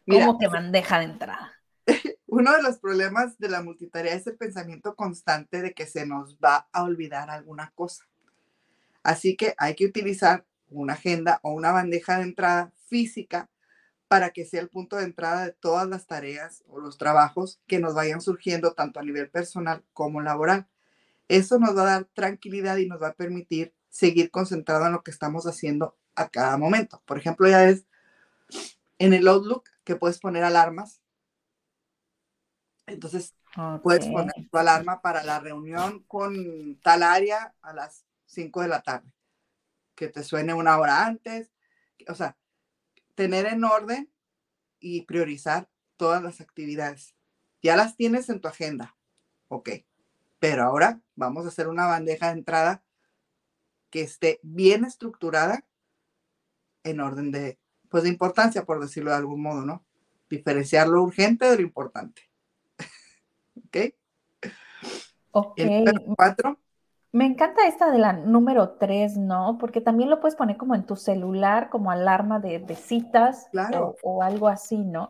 ¿Cómo 0.10 0.38
que 0.38 0.48
bandeja 0.48 1.00
de 1.00 1.06
entrada? 1.06 1.54
Uno 2.28 2.52
de 2.56 2.64
los 2.64 2.80
problemas 2.80 3.38
de 3.40 3.50
la 3.50 3.64
multitarea 3.64 4.14
es 4.14 4.28
el 4.28 4.36
pensamiento 4.36 4.96
constante 4.96 5.62
de 5.62 5.74
que 5.74 5.86
se 5.86 6.06
nos 6.06 6.38
va 6.38 6.68
a 6.74 6.84
olvidar 6.84 7.30
alguna 7.30 7.72
cosa. 7.74 8.06
Así 9.04 9.38
que 9.38 9.54
hay 9.58 9.76
que 9.76 9.86
utilizar 9.86 10.46
una 10.70 10.94
agenda 10.94 11.40
o 11.44 11.52
una 11.52 11.72
bandeja 11.72 12.18
de 12.18 12.24
entrada 12.24 12.74
física 12.88 13.50
para 14.12 14.32
que 14.32 14.44
sea 14.44 14.60
el 14.60 14.68
punto 14.68 14.98
de 14.98 15.06
entrada 15.06 15.46
de 15.46 15.54
todas 15.54 15.88
las 15.88 16.06
tareas 16.06 16.66
o 16.68 16.82
los 16.82 16.98
trabajos 16.98 17.62
que 17.66 17.80
nos 17.80 17.94
vayan 17.94 18.20
surgiendo 18.20 18.74
tanto 18.74 19.00
a 19.00 19.04
nivel 19.04 19.30
personal 19.30 19.86
como 19.94 20.20
laboral. 20.20 20.68
Eso 21.30 21.60
nos 21.60 21.78
va 21.78 21.84
a 21.84 21.86
dar 21.86 22.04
tranquilidad 22.14 22.76
y 22.76 22.90
nos 22.90 23.02
va 23.02 23.08
a 23.08 23.14
permitir 23.14 23.74
seguir 23.88 24.30
concentrado 24.30 24.86
en 24.86 24.92
lo 24.92 25.02
que 25.02 25.12
estamos 25.12 25.48
haciendo 25.48 25.98
a 26.16 26.28
cada 26.28 26.58
momento. 26.58 27.02
Por 27.06 27.20
ejemplo, 27.20 27.48
ya 27.48 27.62
ves 27.62 27.86
en 29.00 29.14
el 29.14 29.30
Outlook 29.30 29.70
que 29.86 29.96
puedes 29.96 30.20
poner 30.20 30.44
alarmas. 30.44 31.02
Entonces, 32.88 33.34
puedes 33.82 34.08
poner 34.08 34.34
tu 34.52 34.58
alarma 34.58 35.02
para 35.02 35.24
la 35.24 35.40
reunión 35.40 36.04
con 36.04 36.78
tal 36.82 37.04
área 37.04 37.56
a 37.62 37.72
las 37.72 38.04
5 38.26 38.62
de 38.62 38.68
la 38.68 38.82
tarde. 38.82 39.14
Que 39.96 40.10
te 40.10 40.22
suene 40.22 40.54
una 40.54 40.78
hora 40.80 41.06
antes. 41.06 41.54
O 42.10 42.16
sea, 42.16 42.36
tener 43.22 43.46
en 43.46 43.64
orden 43.64 44.12
y 44.80 45.04
priorizar 45.04 45.70
todas 45.96 46.24
las 46.24 46.42
actividades. 46.42 47.14
Ya 47.62 47.76
las 47.76 47.96
tienes 47.96 48.30
en 48.30 48.42
tu 48.42 48.48
agenda. 48.48 48.98
Ok. 49.48 49.70
Pero 50.40 50.64
ahora 50.64 51.02
vamos 51.14 51.46
a 51.46 51.50
hacer 51.50 51.68
una 51.68 51.86
bandeja 51.86 52.30
de 52.30 52.40
entrada 52.40 52.84
que 53.92 54.02
esté 54.02 54.40
bien 54.42 54.86
estructurada 54.86 55.68
en 56.84 57.00
orden 57.00 57.30
de, 57.30 57.60
pues 57.90 58.02
de 58.02 58.10
importancia, 58.10 58.66
por 58.66 58.82
decirlo 58.82 59.12
de 59.12 59.18
algún 59.18 59.44
modo, 59.44 59.68
¿no? 59.68 59.86
Diferenciar 60.28 60.88
lo 60.88 61.04
urgente 61.04 61.46
de 61.46 61.58
lo 61.58 61.62
importante. 61.62 62.24
¿Ok? 63.68 63.78
Ok. 65.34 65.60
El 65.60 65.68
número 65.70 66.02
cuatro, 66.18 66.60
Me 67.14 67.26
encanta 67.26 67.68
esta 67.68 67.92
de 67.92 67.98
la 67.98 68.14
número 68.14 68.78
3, 68.80 69.18
¿no? 69.18 69.58
Porque 69.60 69.82
también 69.82 70.10
lo 70.10 70.22
puedes 70.22 70.38
poner 70.38 70.56
como 70.56 70.76
en 70.76 70.86
tu 70.86 70.96
celular, 70.96 71.70
como 71.70 71.92
alarma 71.92 72.40
de, 72.40 72.64
citas 72.76 73.50
claro. 73.52 73.98
o, 74.02 74.24
algo 74.24 74.48
así, 74.48 74.78
¿no? 74.78 75.10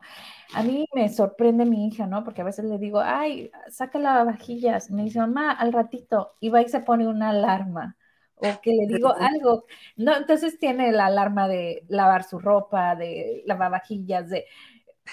A 0.55 0.63
mí 0.63 0.87
me 0.95 1.09
sorprende 1.09 1.63
mi 1.65 1.87
hija, 1.87 2.07
¿no? 2.07 2.23
Porque 2.23 2.41
a 2.41 2.45
veces 2.45 2.65
le 2.65 2.79
digo, 2.79 3.01
ay, 3.01 3.51
saca 3.69 3.99
lavavajillas. 3.99 4.89
Me 4.89 5.03
dice, 5.03 5.19
mamá, 5.19 5.51
al 5.51 5.73
ratito. 5.73 6.33
Y 6.39 6.49
va 6.49 6.63
y 6.63 6.69
se 6.69 6.79
pone 6.79 7.07
una 7.07 7.29
alarma. 7.29 7.95
O 8.35 8.61
que 8.61 8.71
le 8.71 8.87
digo 8.87 9.13
algo. 9.19 9.65
No, 9.95 10.17
entonces 10.17 10.57
tiene 10.57 10.91
la 10.91 11.05
alarma 11.05 11.47
de 11.47 11.85
lavar 11.87 12.23
su 12.23 12.39
ropa, 12.39 12.95
de 12.95 13.43
lavavajillas, 13.45 14.29
de 14.29 14.45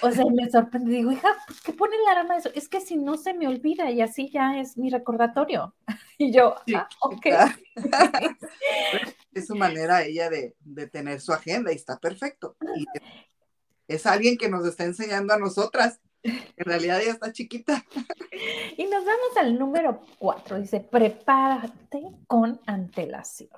o 0.03 0.11
sea, 0.11 0.25
me 0.31 0.49
sorprende, 0.51 0.91
digo, 0.91 1.11
hija, 1.11 1.29
¿por 1.47 1.57
qué 1.57 1.73
pone 1.73 1.97
la 2.05 2.13
alarma 2.13 2.35
de 2.35 2.41
eso? 2.41 2.51
Es 2.55 2.69
que 2.69 2.81
si 2.81 2.97
no 2.97 3.17
se 3.17 3.35
me 3.35 3.49
olvida 3.49 3.91
y 3.91 4.01
así 4.01 4.31
ya 4.31 4.59
es 4.59 4.77
mi 4.77 4.91
recordatorio. 4.91 5.75
Y 6.21 6.33
yo, 6.33 6.57
ah, 6.75 6.89
ok. 7.01 7.27
es 9.33 9.47
su 9.47 9.55
manera 9.55 10.03
ella 10.03 10.29
de, 10.29 10.57
tener 10.89 11.21
su 11.21 11.33
agenda 11.33 11.73
y 11.73 11.77
está 11.77 11.97
perfecto. 11.97 12.57
Y 12.77 12.87
es 13.87 14.05
alguien 14.05 14.37
que 14.37 14.49
nos 14.49 14.67
está 14.67 14.83
enseñando 14.83 15.33
a 15.33 15.39
nosotras. 15.39 16.01
En 16.25 16.65
realidad 16.65 17.01
ella 17.01 17.13
está 17.13 17.33
chiquita. 17.33 17.85
Y 18.77 18.87
nos 18.87 19.05
vamos 19.05 19.37
al 19.37 19.57
número 19.57 20.01
cuatro. 20.19 20.59
Dice, 20.59 20.81
prepárate 20.81 22.03
con 22.27 22.61
antelación. 22.67 23.51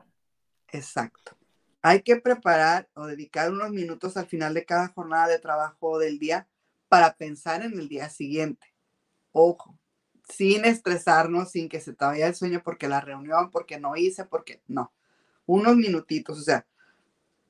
Exacto 0.68 1.39
hay 1.82 2.02
que 2.02 2.16
preparar 2.16 2.88
o 2.94 3.06
dedicar 3.06 3.50
unos 3.50 3.70
minutos 3.70 4.16
al 4.16 4.26
final 4.26 4.54
de 4.54 4.64
cada 4.64 4.88
jornada 4.88 5.28
de 5.28 5.38
trabajo 5.38 5.98
del 5.98 6.18
día 6.18 6.48
para 6.88 7.16
pensar 7.16 7.62
en 7.62 7.78
el 7.78 7.88
día 7.88 8.10
siguiente. 8.10 8.74
Ojo, 9.32 9.78
sin 10.28 10.64
estresarnos, 10.64 11.52
sin 11.52 11.68
que 11.68 11.80
se 11.80 11.92
te 11.94 12.04
vaya 12.04 12.26
el 12.26 12.34
sueño 12.34 12.62
porque 12.64 12.88
la 12.88 13.00
reunión, 13.00 13.50
porque 13.50 13.80
no 13.80 13.96
hice, 13.96 14.24
porque 14.24 14.62
no. 14.66 14.92
Unos 15.46 15.76
minutitos, 15.76 16.38
o 16.38 16.42
sea, 16.42 16.66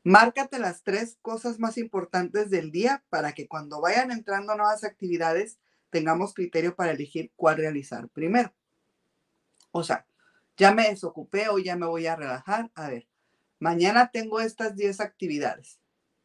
márcate 0.04 0.58
las 0.58 0.82
tres 0.82 1.18
cosas 1.22 1.58
más 1.58 1.76
importantes 1.76 2.50
del 2.50 2.70
día 2.70 3.04
para 3.10 3.32
que 3.32 3.48
cuando 3.48 3.80
vayan 3.80 4.10
entrando 4.10 4.54
nuevas 4.54 4.84
actividades 4.84 5.58
tengamos 5.90 6.34
criterio 6.34 6.76
para 6.76 6.92
elegir 6.92 7.32
cuál 7.36 7.56
realizar 7.56 8.08
primero. 8.08 8.54
O 9.72 9.82
sea, 9.82 10.06
ya 10.56 10.72
me 10.72 10.88
desocupé 10.88 11.48
o 11.48 11.58
ya 11.58 11.76
me 11.76 11.86
voy 11.86 12.06
a 12.06 12.16
relajar. 12.16 12.70
A 12.74 12.88
ver, 12.88 13.06
mañana 13.60 14.10
tengo 14.10 14.40
estas 14.40 14.74
10 14.74 15.00
actividades, 15.00 15.78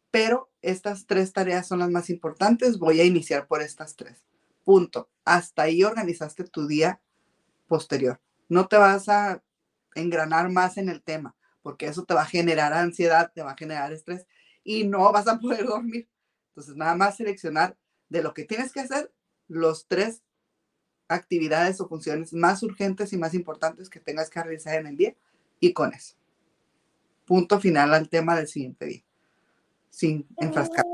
pero 0.09 0.49
estas 0.61 1.05
tres 1.05 1.33
tareas 1.33 1.67
son 1.67 1.79
las 1.79 1.91
más 1.91 2.09
importantes, 2.09 2.79
voy 2.79 3.01
a 3.01 3.03
iniciar 3.03 3.47
por 3.47 3.61
estas 3.61 3.95
tres. 3.95 4.23
Punto. 4.63 5.09
Hasta 5.25 5.63
ahí 5.63 5.83
organizaste 5.83 6.45
tu 6.45 6.67
día 6.67 7.01
posterior. 7.67 8.19
No 8.47 8.67
te 8.67 8.77
vas 8.77 9.09
a 9.09 9.43
engranar 9.93 10.49
más 10.49 10.77
en 10.77 10.89
el 10.89 11.03
tema, 11.03 11.35
porque 11.61 11.87
eso 11.87 12.05
te 12.05 12.13
va 12.13 12.23
a 12.23 12.27
generar 12.27 12.73
ansiedad, 12.73 13.31
te 13.33 13.43
va 13.43 13.51
a 13.51 13.57
generar 13.57 13.91
estrés 13.91 14.25
y 14.63 14.85
no 14.87 15.11
vas 15.11 15.27
a 15.27 15.39
poder 15.39 15.65
dormir. 15.67 16.07
Entonces, 16.49 16.75
nada 16.75 16.95
más 16.95 17.17
seleccionar 17.17 17.77
de 18.09 18.23
lo 18.23 18.33
que 18.33 18.45
tienes 18.45 18.71
que 18.71 18.79
hacer 18.79 19.11
los 19.47 19.87
tres 19.87 20.23
actividades 21.07 21.81
o 21.81 21.87
funciones 21.87 22.33
más 22.33 22.63
urgentes 22.63 23.13
y 23.13 23.17
más 23.17 23.33
importantes 23.33 23.89
que 23.89 23.99
tengas 23.99 24.29
que 24.29 24.41
realizar 24.41 24.75
en 24.79 24.87
el 24.87 24.97
día 24.97 25.15
y 25.59 25.73
con 25.73 25.93
eso 25.93 26.15
punto 27.25 27.59
final 27.59 27.93
al 27.93 28.09
tema 28.09 28.35
del 28.35 28.47
siguiente 28.47 28.85
día, 28.85 29.03
sin 29.89 30.27
enfrascar. 30.37 30.85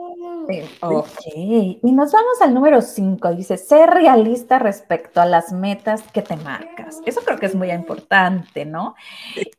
Ok, 0.82 1.10
y 1.36 1.92
nos 1.92 2.12
vamos 2.12 2.42
al 2.42 2.54
número 2.54 2.82
5. 2.82 3.36
Dice, 3.36 3.58
ser 3.58 3.90
realista 3.90 4.60
respecto 4.60 5.22
a 5.22 5.26
las 5.26 5.54
metas 5.54 6.04
que 6.12 6.22
te 6.22 6.36
marcas. 6.38 7.00
Eso 7.06 7.22
creo 7.22 7.38
que 7.38 7.46
es 7.46 7.56
muy 7.56 7.72
importante, 7.72 8.66
¿no? 8.66 8.96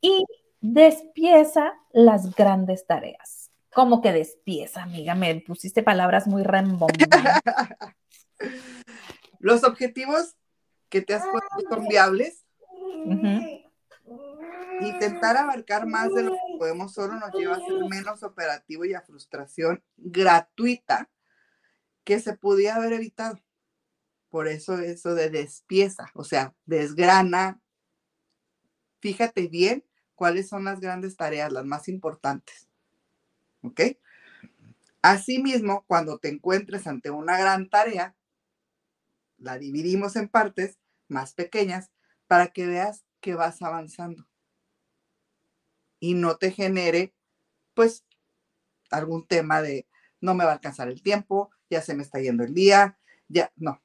Y 0.00 0.24
despieza 0.60 1.74
las 1.92 2.34
grandes 2.34 2.86
tareas. 2.86 3.50
¿Cómo 3.74 4.02
que 4.02 4.12
despieza, 4.12 4.82
amiga? 4.82 5.14
Me 5.14 5.34
pusiste 5.40 5.82
palabras 5.82 6.26
muy 6.26 6.42
rembombantes. 6.42 7.08
Los 9.38 9.64
objetivos 9.64 10.36
que 10.88 11.00
te 11.00 11.14
has 11.14 11.24
puesto 11.26 11.74
son 11.74 11.88
viables. 11.88 12.44
Intentar 14.84 15.36
abarcar 15.36 15.86
más 15.86 16.12
de 16.12 16.24
lo 16.24 16.32
que 16.32 16.58
podemos 16.58 16.92
solo 16.92 17.14
nos 17.14 17.32
lleva 17.32 17.56
a 17.56 17.60
ser 17.60 17.84
menos 17.88 18.22
operativo 18.22 18.84
y 18.84 18.94
a 18.94 19.02
frustración 19.02 19.82
gratuita 19.96 21.08
que 22.04 22.18
se 22.18 22.36
podía 22.36 22.76
haber 22.76 22.92
evitado. 22.94 23.38
Por 24.28 24.48
eso 24.48 24.78
eso 24.78 25.14
de 25.14 25.30
despieza, 25.30 26.10
o 26.14 26.24
sea, 26.24 26.54
desgrana. 26.64 27.60
Fíjate 29.00 29.46
bien 29.48 29.84
cuáles 30.14 30.48
son 30.48 30.64
las 30.64 30.80
grandes 30.80 31.16
tareas, 31.16 31.52
las 31.52 31.64
más 31.64 31.88
importantes. 31.88 32.68
¿Ok? 33.62 33.80
Asimismo, 35.02 35.84
cuando 35.86 36.18
te 36.18 36.28
encuentres 36.28 36.86
ante 36.86 37.10
una 37.10 37.38
gran 37.38 37.68
tarea, 37.68 38.16
la 39.38 39.58
dividimos 39.58 40.16
en 40.16 40.28
partes 40.28 40.78
más 41.08 41.34
pequeñas 41.34 41.90
para 42.26 42.48
que 42.48 42.66
veas 42.66 43.04
que 43.20 43.34
vas 43.34 43.62
avanzando 43.62 44.26
y 46.02 46.14
no 46.14 46.36
te 46.36 46.50
genere, 46.50 47.14
pues, 47.74 48.04
algún 48.90 49.24
tema 49.24 49.62
de 49.62 49.86
no 50.20 50.34
me 50.34 50.42
va 50.42 50.50
a 50.50 50.54
alcanzar 50.54 50.88
el 50.88 51.00
tiempo, 51.00 51.52
ya 51.70 51.80
se 51.80 51.94
me 51.94 52.02
está 52.02 52.18
yendo 52.18 52.42
el 52.42 52.54
día, 52.54 52.98
ya, 53.28 53.52
no. 53.54 53.80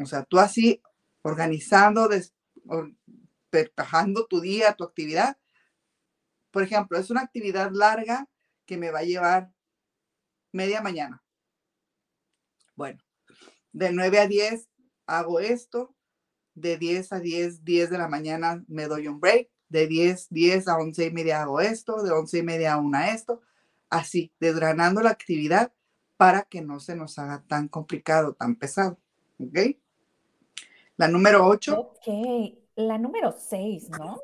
O 0.00 0.06
sea, 0.06 0.22
tú 0.22 0.38
así, 0.38 0.80
organizando, 1.22 2.08
pertajando 3.50 4.26
tu 4.28 4.40
día, 4.40 4.74
tu 4.74 4.84
actividad. 4.84 5.38
Por 6.52 6.62
ejemplo, 6.62 6.98
es 6.98 7.10
una 7.10 7.22
actividad 7.22 7.72
larga 7.72 8.28
que 8.64 8.76
me 8.76 8.92
va 8.92 9.00
a 9.00 9.04
llevar 9.04 9.52
media 10.52 10.80
mañana. 10.80 11.24
Bueno, 12.76 13.02
de 13.72 13.90
9 13.90 14.20
a 14.20 14.28
10 14.28 14.68
hago 15.06 15.40
esto, 15.40 15.96
de 16.54 16.78
10 16.78 17.12
a 17.12 17.18
10, 17.18 17.64
10 17.64 17.90
de 17.90 17.98
la 17.98 18.06
mañana 18.06 18.62
me 18.68 18.86
doy 18.86 19.08
un 19.08 19.18
break, 19.18 19.50
de 19.68 19.86
10, 19.86 20.28
10 20.30 20.68
a 20.68 20.78
11 20.78 21.06
y 21.06 21.10
media 21.10 21.42
hago 21.42 21.60
esto, 21.60 22.02
de 22.02 22.12
11 22.12 22.38
y 22.38 22.42
media 22.42 22.74
a 22.74 22.78
1 22.78 23.00
esto, 23.04 23.42
así, 23.90 24.32
desgranando 24.40 25.00
la 25.02 25.10
actividad 25.10 25.72
para 26.16 26.42
que 26.42 26.62
no 26.62 26.80
se 26.80 26.96
nos 26.96 27.18
haga 27.18 27.44
tan 27.46 27.68
complicado, 27.68 28.34
tan 28.34 28.56
pesado. 28.56 28.98
¿Ok? 29.38 29.58
La 30.96 31.08
número 31.08 31.46
8. 31.46 31.78
Ok, 31.78 32.54
la 32.76 32.98
número 32.98 33.32
6, 33.32 33.90
¿no? 33.90 34.18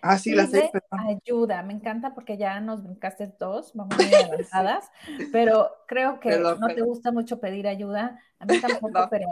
Ah, 0.00 0.18
sí, 0.18 0.34
la 0.34 0.46
6. 0.46 0.70
Ayuda, 0.90 1.62
me 1.62 1.72
encanta 1.72 2.14
porque 2.14 2.36
ya 2.36 2.60
nos 2.60 2.82
brincaste 2.82 3.34
dos, 3.38 3.72
vamos 3.74 3.96
muy 3.96 4.04
avanzadas, 4.14 4.90
pero 5.32 5.70
creo 5.86 6.20
que 6.20 6.38
no 6.38 6.66
te 6.66 6.82
gusta 6.82 7.10
mucho 7.10 7.40
pedir 7.40 7.66
ayuda, 7.66 8.20
a 8.38 8.46
mí 8.46 8.60
tampoco, 8.60 9.08
pero 9.10 9.28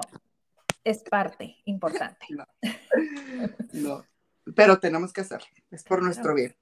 es 0.84 1.02
parte 1.02 1.56
importante. 1.64 2.26
no 3.72 4.04
pero 4.54 4.78
tenemos 4.78 5.12
que 5.12 5.22
hacerlo, 5.22 5.46
es 5.70 5.84
por 5.84 6.02
nuestro 6.02 6.34
bien. 6.34 6.56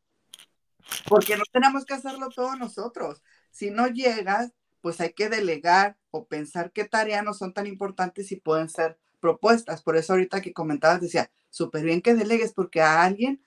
Porque 1.09 1.37
no 1.37 1.45
tenemos 1.53 1.85
que 1.85 1.95
hacerlo 1.95 2.29
todos 2.29 2.59
nosotros. 2.59 3.23
Si 3.51 3.71
no 3.71 3.87
llegas, 3.87 4.53
pues 4.81 5.01
hay 5.01 5.12
que 5.12 5.29
delegar 5.29 5.97
o 6.11 6.27
pensar 6.27 6.73
qué 6.73 6.85
tareas 6.85 7.25
no 7.25 7.35
son 7.35 7.53
tan 7.53 7.66
importantes 7.66 8.33
y 8.33 8.37
pueden 8.37 8.69
ser 8.69 8.99
propuestas. 9.21 9.83
Por 9.83 9.97
eso 9.97 10.12
ahorita 10.12 10.40
que 10.40 10.53
comentabas 10.53 11.01
decía, 11.01 11.31
súper 11.51 11.85
bien 11.85 12.03
que 12.03 12.14
delegues 12.14 12.53
porque 12.53 12.81
a 12.81 13.03
alguien 13.03 13.45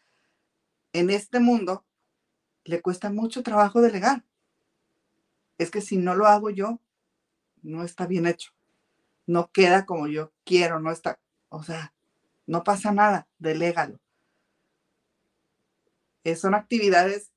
en 0.94 1.10
este 1.10 1.40
mundo 1.40 1.86
le 2.64 2.82
cuesta 2.82 3.10
mucho 3.10 3.44
trabajo 3.44 3.82
delegar. 3.82 4.24
Es 5.58 5.72
que 5.72 5.82
si 5.82 5.98
no 5.98 6.16
lo 6.16 6.28
hago 6.28 6.50
yo, 6.50 6.80
no 7.62 7.84
está 7.84 8.06
bien 8.06 8.28
hecho. 8.28 8.52
No 9.26 9.52
queda 9.52 9.86
como 9.86 10.08
yo 10.08 10.32
quiero, 10.44 10.80
no 10.80 10.92
está, 10.92 11.20
o 11.50 11.64
sea, 11.64 11.94
no 12.46 12.64
pasa 12.64 12.92
nada, 12.92 13.28
delégalo. 13.40 14.00
Eh, 16.24 16.36
son 16.36 16.56
actividades 16.56 17.32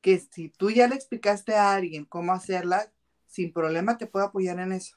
que 0.00 0.18
si 0.18 0.48
tú 0.50 0.70
ya 0.70 0.88
le 0.88 0.94
explicaste 0.96 1.54
a 1.54 1.74
alguien 1.74 2.04
cómo 2.04 2.32
hacerlas, 2.32 2.90
sin 3.26 3.52
problema 3.52 3.96
te 3.98 4.06
puedo 4.06 4.26
apoyar 4.26 4.58
en 4.60 4.72
eso. 4.72 4.96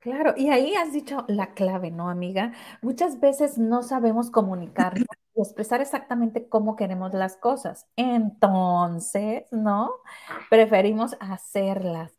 Claro, 0.00 0.34
y 0.36 0.48
ahí 0.50 0.74
has 0.76 0.92
dicho 0.92 1.24
la 1.28 1.54
clave, 1.54 1.90
¿no, 1.90 2.08
amiga? 2.08 2.52
Muchas 2.82 3.18
veces 3.18 3.58
no 3.58 3.82
sabemos 3.82 4.30
comunicarnos 4.30 5.06
y 5.34 5.40
expresar 5.40 5.80
exactamente 5.80 6.48
cómo 6.48 6.76
queremos 6.76 7.12
las 7.14 7.36
cosas. 7.36 7.86
Entonces, 7.96 9.44
¿no? 9.50 9.90
Preferimos 10.50 11.16
hacerlas. 11.20 12.12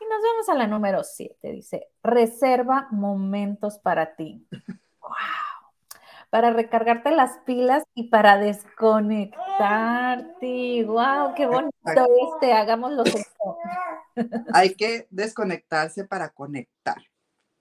Y 0.00 0.04
nos 0.04 0.22
vamos 0.22 0.48
a 0.48 0.54
la 0.54 0.66
número 0.66 1.04
siete, 1.04 1.52
dice, 1.52 1.88
reserva 2.02 2.88
momentos 2.90 3.78
para 3.78 4.16
ti. 4.16 4.46
¡Wow! 5.02 5.45
Para 6.36 6.52
recargarte 6.52 7.10
las 7.12 7.38
pilas 7.46 7.84
y 7.94 8.10
para 8.10 8.36
desconectarte. 8.36 10.84
¡Wow! 10.84 11.32
¡Qué 11.34 11.46
bonito 11.46 12.06
este! 12.34 12.52
Hagámoslo. 12.52 13.04
Hay 14.52 14.74
que 14.74 15.06
desconectarse 15.08 16.04
para 16.04 16.28
conectar. 16.28 16.98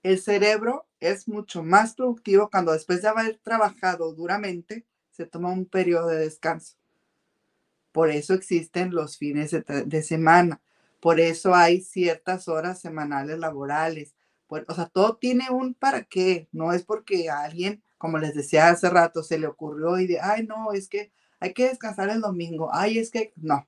El 0.04 0.20
cerebro 0.20 0.88
es 1.00 1.30
mucho 1.30 1.64
más 1.64 1.96
productivo 1.96 2.50
cuando 2.50 2.74
después 2.74 3.02
de 3.02 3.08
haber 3.08 3.38
trabajado 3.38 4.14
duramente 4.14 4.86
se 5.10 5.26
toma 5.26 5.54
un 5.54 5.66
periodo 5.66 6.10
de 6.10 6.18
descanso. 6.18 6.76
Por 7.94 8.10
eso 8.10 8.34
existen 8.34 8.94
los 8.94 9.18
fines 9.18 9.52
de, 9.52 10.04
semana. 10.04 10.60
Por 11.00 11.22
eso 11.22 11.56
hay 11.56 11.80
ciertas 11.80 12.50
horas 12.50 12.82
semanales 12.82 13.40
laborales. 13.40 14.16
o 14.50 14.76
sea, 14.76 14.88
todo 14.88 15.16
tiene 15.16 15.50
un 15.50 15.76
para 15.76 16.04
qué. 16.04 16.50
No 16.52 16.74
es 16.74 16.84
porque 16.84 17.30
alguien, 17.30 17.82
como 18.06 18.20
les 18.20 18.36
decía 18.36 18.70
hace 18.70 18.88
rato, 18.88 19.24
se 19.24 19.40
le 19.40 19.48
ocurrió 19.48 19.98
y 19.98 20.06
de, 20.06 20.20
ay, 20.22 20.46
no, 20.46 20.74
es 20.74 20.88
que 20.88 21.12
hay 21.40 21.54
que 21.54 21.70
descansar 21.70 22.10
el 22.10 22.22
domingo. 22.22 22.70
Ay, 22.72 23.00
es 23.00 23.10
que 23.10 23.34
no. 23.36 23.68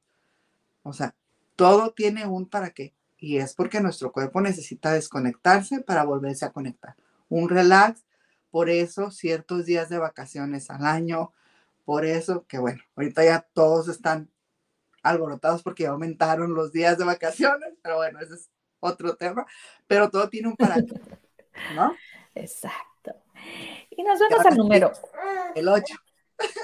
O 0.83 0.93
sea, 0.93 1.15
todo 1.55 1.91
tiene 1.91 2.27
un 2.27 2.47
para 2.47 2.69
qué. 2.69 2.93
Y 3.17 3.37
es 3.37 3.55
porque 3.55 3.81
nuestro 3.81 4.11
cuerpo 4.11 4.39
necesita 4.39 4.91
desconectarse 4.93 5.79
para 5.79 6.03
volverse 6.03 6.45
a 6.45 6.51
conectar. 6.51 6.95
Un 7.29 7.49
relax. 7.49 8.05
Por 8.51 8.69
eso 8.69 9.09
ciertos 9.09 9.65
días 9.65 9.89
de 9.89 9.97
vacaciones 9.97 10.69
al 10.69 10.85
año, 10.85 11.33
por 11.83 12.05
eso, 12.05 12.45
que 12.45 12.59
bueno, 12.59 12.83
ahorita 12.95 13.25
ya 13.25 13.41
todos 13.53 13.87
están 13.87 14.29
alborotados 15.01 15.63
porque 15.63 15.87
aumentaron 15.87 16.53
los 16.53 16.71
días 16.71 16.99
de 16.99 17.05
vacaciones, 17.05 17.73
pero 17.81 17.95
bueno, 17.95 18.19
ese 18.19 18.35
es 18.35 18.51
otro 18.79 19.15
tema, 19.15 19.47
pero 19.87 20.11
todo 20.11 20.29
tiene 20.29 20.49
un 20.49 20.55
para 20.55 20.77
¿no? 21.75 21.95
Exacto. 22.35 22.96
Y 23.89 24.03
nos 24.03 24.19
vamos 24.19 24.45
al 24.45 24.57
número. 24.57 24.91
El 25.55 25.67
8. 25.67 25.95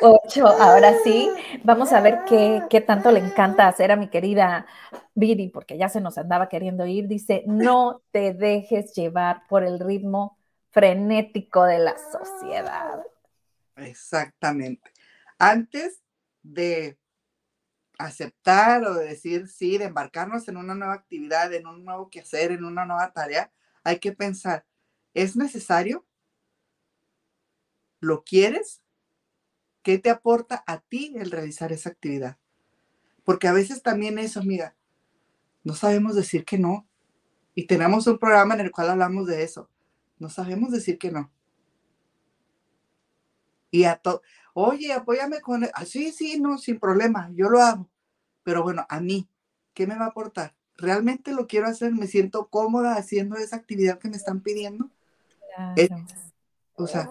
8, 0.02 0.48
ahora 0.48 0.94
sí, 1.04 1.32
vamos 1.64 1.94
a 1.94 2.02
ver 2.02 2.20
qué, 2.28 2.62
qué, 2.70 2.80
tanto 2.80 3.12
le 3.12 3.20
encanta 3.20 3.68
hacer 3.68 3.92
a 3.92 3.96
mi 3.96 4.08
querida 4.08 4.68
Viri, 5.16 5.50
porque 5.50 5.80
ya 5.80 5.90
se 5.90 6.00
nos 6.00 6.18
andaba 6.20 6.48
queriendo 6.48 6.86
ir. 6.86 7.08
Dice, 7.08 7.44
no 7.48 8.04
te 8.12 8.34
dejes 8.34 8.94
llevar 8.94 9.48
por 9.50 9.64
el 9.64 9.80
ritmo 9.80 10.38
frenético 10.70 11.64
de 11.64 11.80
la 11.80 11.96
sociedad. 11.98 13.04
Exactamente 13.78 14.94
antes 15.44 16.02
de 16.42 16.98
aceptar 17.98 18.86
o 18.86 18.96
de 18.96 19.10
decir 19.10 19.48
sí, 19.48 19.78
de 19.78 19.86
embarcarnos 19.86 20.48
en 20.48 20.58
una 20.58 20.74
nueva 20.74 20.94
actividad, 20.94 21.54
en 21.54 21.68
un 21.68 21.84
nuevo 21.84 22.10
quehacer, 22.10 22.52
en 22.52 22.64
una 22.64 22.86
nueva 22.86 23.12
tarea, 23.12 23.52
hay 23.84 24.00
que 24.00 24.14
pensar, 24.14 24.66
¿es 25.14 25.36
necesario? 25.36 26.06
¿Lo 28.04 28.26
quieres? 28.26 28.82
¿Qué 29.82 29.98
te 29.98 30.10
aporta 30.10 30.62
a 30.68 30.82
ti 30.82 31.14
el 31.16 31.32
realizar 31.32 31.72
esa 31.72 31.90
actividad? 31.90 32.38
Porque 33.24 33.48
a 33.48 33.54
veces 33.54 33.82
también 33.82 34.20
eso, 34.20 34.42
amiga, 34.42 34.76
no 35.64 35.74
sabemos 35.74 36.14
decir 36.14 36.44
que 36.44 36.58
no. 36.58 36.86
Y 37.56 37.66
tenemos 37.66 38.06
un 38.08 38.20
programa 38.20 38.56
en 38.56 38.60
el 38.60 38.72
cual 38.72 38.90
hablamos 38.90 39.26
de 39.28 39.44
eso. 39.44 39.70
No 40.20 40.30
sabemos 40.30 40.72
decir 40.72 40.98
que 40.98 41.12
no. 41.12 41.32
Y 43.72 43.86
a 43.86 43.96
todo, 43.96 44.22
oye, 44.54 44.92
apóyame 44.92 45.40
con, 45.40 45.64
ah, 45.74 45.86
sí, 45.86 46.12
sí, 46.12 46.42
no, 46.42 46.58
sin 46.58 46.82
problema, 46.82 47.32
yo 47.34 47.50
lo 47.50 47.62
hago. 47.62 47.90
Pero 48.44 48.64
bueno, 48.64 48.86
a 48.90 49.00
mí, 49.00 49.30
¿qué 49.74 49.88
me 49.88 49.96
va 49.96 50.08
a 50.08 50.10
aportar? 50.10 50.54
¿Realmente 50.76 51.32
lo 51.32 51.48
quiero 51.48 51.68
hacer? 51.68 51.94
¿Me 51.94 52.08
siento 52.08 52.50
cómoda 52.50 52.98
haciendo 52.98 53.38
esa 53.38 53.56
actividad 53.56 53.98
que 53.98 54.10
me 54.10 54.18
están 54.18 54.42
pidiendo? 54.42 54.90
o 56.76 56.88
sea, 56.88 57.10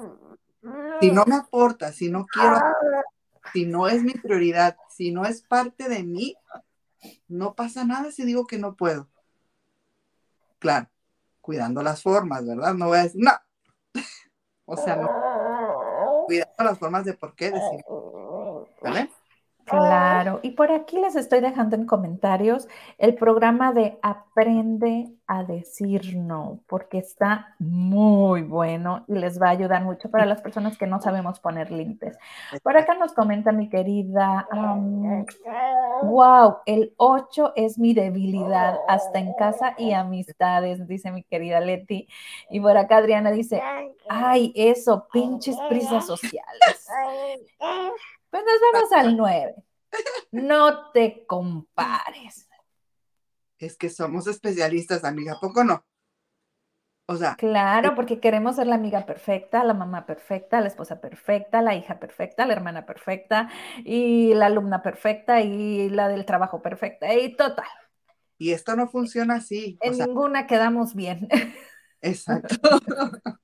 si 1.00 1.10
no 1.10 1.24
me 1.26 1.36
aporta, 1.36 1.92
si 1.92 2.10
no 2.10 2.26
quiero, 2.26 2.60
si 3.52 3.66
no 3.66 3.88
es 3.88 4.02
mi 4.02 4.12
prioridad, 4.12 4.76
si 4.88 5.10
no 5.10 5.24
es 5.24 5.42
parte 5.42 5.88
de 5.88 6.02
mí, 6.02 6.36
no 7.28 7.54
pasa 7.54 7.84
nada 7.84 8.12
si 8.12 8.24
digo 8.24 8.46
que 8.46 8.58
no 8.58 8.74
puedo. 8.76 9.08
Claro, 10.58 10.88
cuidando 11.40 11.82
las 11.82 12.02
formas, 12.02 12.46
¿verdad? 12.46 12.74
No 12.74 12.86
voy 12.86 12.98
a 12.98 13.02
decir, 13.02 13.20
no. 13.22 13.32
o 14.64 14.76
sea, 14.76 14.96
no 14.96 15.32
cuidando 16.26 16.64
las 16.64 16.78
formas 16.78 17.04
de 17.04 17.14
por 17.14 17.34
qué 17.34 17.50
decir. 17.50 17.84
¿Vale? 18.80 19.10
Claro, 19.64 20.40
y 20.42 20.50
por 20.50 20.72
aquí 20.72 20.98
les 20.98 21.16
estoy 21.16 21.40
dejando 21.40 21.76
en 21.76 21.86
comentarios 21.86 22.68
el 22.98 23.14
programa 23.14 23.72
de 23.72 23.98
Aprende 24.02 25.12
a 25.26 25.44
decir 25.44 26.16
no, 26.16 26.60
porque 26.66 26.98
está 26.98 27.54
muy 27.58 28.42
bueno 28.42 29.04
y 29.06 29.14
les 29.14 29.40
va 29.40 29.46
a 29.48 29.50
ayudar 29.50 29.82
mucho 29.82 30.10
para 30.10 30.26
las 30.26 30.42
personas 30.42 30.76
que 30.76 30.86
no 30.86 31.00
sabemos 31.00 31.40
poner 31.40 31.70
límites. 31.70 32.18
Por 32.62 32.76
acá 32.76 32.94
nos 32.96 33.12
comenta 33.12 33.52
mi 33.52 33.68
querida, 33.68 34.46
wow, 36.02 36.56
el 36.66 36.92
8 36.96 37.52
es 37.56 37.78
mi 37.78 37.94
debilidad, 37.94 38.78
hasta 38.88 39.20
en 39.20 39.32
casa 39.34 39.74
y 39.78 39.92
amistades, 39.92 40.86
dice 40.86 41.12
mi 41.12 41.22
querida 41.22 41.60
Leti. 41.60 42.08
Y 42.50 42.60
por 42.60 42.76
acá 42.76 42.98
Adriana 42.98 43.30
dice, 43.30 43.62
ay, 44.08 44.52
eso, 44.54 45.06
pinches 45.12 45.56
prisas 45.68 46.06
sociales. 46.06 46.88
Pues 48.32 48.44
nos 48.44 48.72
vamos 48.72 48.92
al 48.92 49.16
9. 49.18 49.54
No 50.30 50.90
te 50.90 51.26
compares. 51.26 52.48
Es 53.58 53.76
que 53.76 53.90
somos 53.90 54.26
especialistas, 54.26 55.04
amiga, 55.04 55.36
¿poco 55.38 55.62
no? 55.64 55.84
O 57.04 57.16
sea. 57.16 57.36
Claro, 57.36 57.90
eh, 57.90 57.92
porque 57.94 58.20
queremos 58.20 58.56
ser 58.56 58.68
la 58.68 58.76
amiga 58.76 59.04
perfecta, 59.04 59.62
la 59.64 59.74
mamá 59.74 60.06
perfecta, 60.06 60.62
la 60.62 60.68
esposa 60.68 60.98
perfecta, 60.98 61.60
la 61.60 61.74
hija 61.74 62.00
perfecta, 62.00 62.46
la 62.46 62.54
hermana 62.54 62.86
perfecta, 62.86 63.50
y 63.84 64.32
la 64.32 64.46
alumna 64.46 64.80
perfecta, 64.82 65.42
y 65.42 65.90
la 65.90 66.08
del 66.08 66.24
trabajo 66.24 66.62
perfecta, 66.62 67.12
y 67.12 67.36
total. 67.36 67.68
Y 68.38 68.52
esto 68.52 68.74
no 68.76 68.88
funciona 68.88 69.34
así. 69.34 69.76
En 69.82 69.98
ninguna 69.98 70.46
quedamos 70.46 70.94
bien. 70.94 71.28
Exacto. 72.02 72.56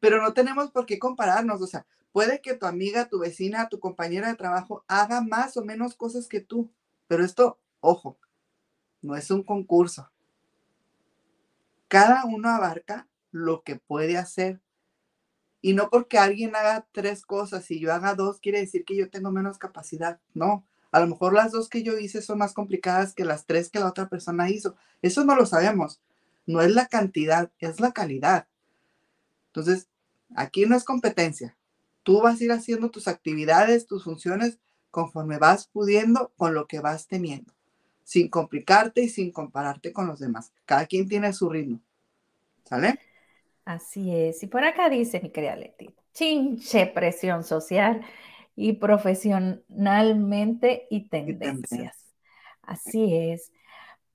Pero 0.00 0.22
no 0.22 0.32
tenemos 0.32 0.70
por 0.70 0.86
qué 0.86 0.98
compararnos, 0.98 1.60
o 1.60 1.66
sea, 1.66 1.84
Puede 2.12 2.40
que 2.40 2.54
tu 2.54 2.66
amiga, 2.66 3.08
tu 3.08 3.18
vecina, 3.20 3.68
tu 3.68 3.78
compañera 3.78 4.28
de 4.28 4.34
trabajo 4.36 4.84
haga 4.88 5.20
más 5.20 5.56
o 5.56 5.64
menos 5.64 5.94
cosas 5.94 6.26
que 6.26 6.40
tú, 6.40 6.70
pero 7.06 7.24
esto, 7.24 7.60
ojo, 7.80 8.18
no 9.02 9.14
es 9.14 9.30
un 9.30 9.42
concurso. 9.42 10.10
Cada 11.86 12.24
uno 12.24 12.48
abarca 12.48 13.08
lo 13.30 13.62
que 13.62 13.76
puede 13.76 14.16
hacer. 14.16 14.60
Y 15.60 15.74
no 15.74 15.90
porque 15.90 16.18
alguien 16.18 16.54
haga 16.56 16.86
tres 16.92 17.24
cosas 17.24 17.70
y 17.70 17.80
yo 17.80 17.92
haga 17.92 18.14
dos, 18.14 18.40
quiere 18.40 18.60
decir 18.60 18.84
que 18.84 18.96
yo 18.96 19.10
tengo 19.10 19.30
menos 19.30 19.58
capacidad. 19.58 20.20
No, 20.34 20.64
a 20.92 21.00
lo 21.00 21.06
mejor 21.08 21.34
las 21.34 21.52
dos 21.52 21.68
que 21.68 21.82
yo 21.82 21.98
hice 21.98 22.22
son 22.22 22.38
más 22.38 22.52
complicadas 22.52 23.14
que 23.14 23.24
las 23.24 23.44
tres 23.46 23.70
que 23.70 23.80
la 23.80 23.88
otra 23.88 24.08
persona 24.08 24.50
hizo. 24.50 24.76
Eso 25.02 25.24
no 25.24 25.34
lo 25.34 25.46
sabemos. 25.46 26.00
No 26.48 26.62
es 26.62 26.74
la 26.74 26.86
cantidad, 26.86 27.52
es 27.60 27.78
la 27.78 27.92
calidad. 27.92 28.48
Entonces, 29.50 29.88
aquí 30.34 30.66
no 30.66 30.76
es 30.76 30.82
competencia 30.82 31.56
tú 32.08 32.22
vas 32.22 32.40
a 32.40 32.44
ir 32.44 32.52
haciendo 32.52 32.90
tus 32.90 33.06
actividades, 33.06 33.86
tus 33.86 34.04
funciones 34.04 34.58
conforme 34.90 35.36
vas 35.36 35.66
pudiendo 35.66 36.32
con 36.38 36.54
lo 36.54 36.66
que 36.66 36.80
vas 36.80 37.06
teniendo, 37.06 37.52
sin 38.02 38.30
complicarte 38.30 39.02
y 39.02 39.10
sin 39.10 39.30
compararte 39.30 39.92
con 39.92 40.06
los 40.06 40.18
demás. 40.18 40.54
Cada 40.64 40.86
quien 40.86 41.06
tiene 41.06 41.34
su 41.34 41.50
ritmo. 41.50 41.82
¿Sale? 42.64 42.98
Así 43.66 44.16
es. 44.16 44.42
Y 44.42 44.46
por 44.46 44.64
acá 44.64 44.88
dice 44.88 45.20
mi 45.20 45.28
querida 45.28 45.54
Leti, 45.54 45.94
chinche 46.14 46.86
presión 46.86 47.44
social 47.44 48.00
y 48.56 48.72
profesionalmente 48.72 50.86
y 50.88 51.10
tendencias. 51.10 52.06
Así 52.62 53.14
es. 53.14 53.52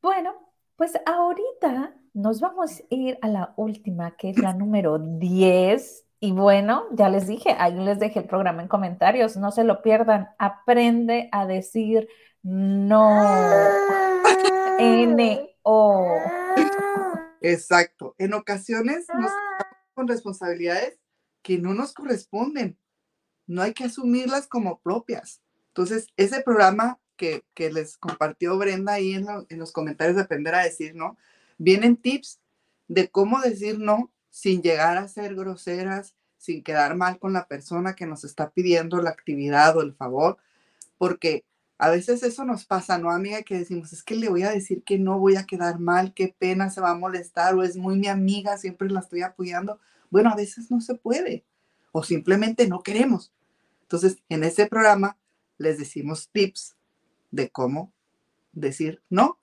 Bueno, 0.02 0.34
pues 0.78 0.94
ahorita 1.06 1.94
nos 2.14 2.40
vamos 2.40 2.80
a 2.80 2.84
ir 2.90 3.18
a 3.22 3.28
la 3.28 3.54
última, 3.58 4.16
que 4.16 4.30
es 4.30 4.38
la 4.38 4.54
número 4.54 5.00
10 5.00 6.06
y 6.20 6.32
bueno, 6.32 6.86
ya 6.94 7.10
les 7.10 7.28
dije, 7.28 7.56
ahí 7.60 7.76
les 7.76 8.00
dejé 8.00 8.20
el 8.20 8.28
programa 8.28 8.62
en 8.62 8.70
comentarios, 8.70 9.36
no 9.36 9.52
se 9.52 9.66
lo 9.66 9.82
pierdan, 9.82 10.30
aprende 10.38 11.28
a 11.34 11.46
decir 11.46 12.08
no. 12.44 13.22
N-O. 14.80 16.18
Exacto. 17.42 18.16
En 18.18 18.34
ocasiones 18.34 19.06
nos 19.14 19.32
con 19.94 20.08
responsabilidades 20.08 20.98
que 21.42 21.58
no 21.58 21.74
nos 21.74 21.94
corresponden. 21.94 22.78
No 23.46 23.62
hay 23.62 23.74
que 23.74 23.84
asumirlas 23.84 24.48
como 24.48 24.80
propias. 24.80 25.42
Entonces, 25.68 26.08
ese 26.16 26.42
programa 26.42 27.00
que, 27.18 27.44
les 27.58 27.98
compartió 27.98 28.58
Brenda 28.58 28.94
ahí 28.94 29.14
en, 29.14 29.28
en 29.50 29.60
los 29.60 29.72
comentarios 29.72 30.16
de 30.16 30.24
Aprender 30.24 30.56
a 30.56 30.64
decir 30.64 30.96
no, 30.96 31.18
vienen 31.58 31.98
tips 31.98 32.40
de 32.88 33.10
cómo 33.10 33.40
decir 33.42 33.80
no 33.80 34.12
sin 34.30 34.62
llegar 34.62 34.98
a 34.98 35.08
ser 35.08 35.36
groseras, 35.36 36.16
sin 36.38 36.64
quedar 36.64 36.96
mal 36.96 37.20
con 37.20 37.34
la 37.34 37.48
persona 37.48 37.96
que 37.96 38.06
nos 38.06 38.24
está 38.24 38.50
pidiendo 38.50 39.02
la 39.02 39.12
actividad 39.12 39.78
o 39.78 39.82
el 39.82 39.94
favor, 39.94 40.38
porque 40.98 41.46
a 41.78 41.90
veces 41.90 42.24
eso 42.24 42.46
nos 42.46 42.66
pasa, 42.66 42.98
¿no, 42.98 43.12
amiga? 43.12 43.44
Que 43.44 43.58
decimos, 43.58 43.94
es 43.94 44.04
que 44.04 44.16
le 44.16 44.30
voy 44.30 44.44
a 44.44 44.52
decir 44.52 44.84
que 44.84 44.98
no 44.98 45.20
voy 45.20 45.36
a 45.36 45.46
quedar 45.46 45.80
mal, 45.80 46.14
qué 46.14 46.36
pena, 46.38 46.70
se 46.70 46.82
va 46.82 46.92
a 46.92 46.96
molestar, 46.96 47.56
o 47.56 47.64
es 47.64 47.76
muy 47.76 47.98
mi 47.98 48.08
amiga, 48.08 48.58
siempre 48.58 48.90
la 48.90 49.02
estoy 49.02 49.22
apoyando. 49.22 49.80
Bueno, 50.10 50.30
a 50.30 50.36
veces 50.36 50.72
no 50.72 50.82
se 50.82 50.96
puede, 50.96 51.46
o 51.92 52.04
simplemente 52.04 52.68
no 52.68 52.82
queremos. 52.82 53.32
Entonces, 53.84 54.18
en 54.30 54.44
ese 54.44 54.68
programa 54.68 55.18
les 55.58 55.78
decimos 55.78 56.30
tips 56.32 56.76
de 57.32 57.50
cómo 57.50 57.92
decir 58.52 59.02
no 59.10 59.40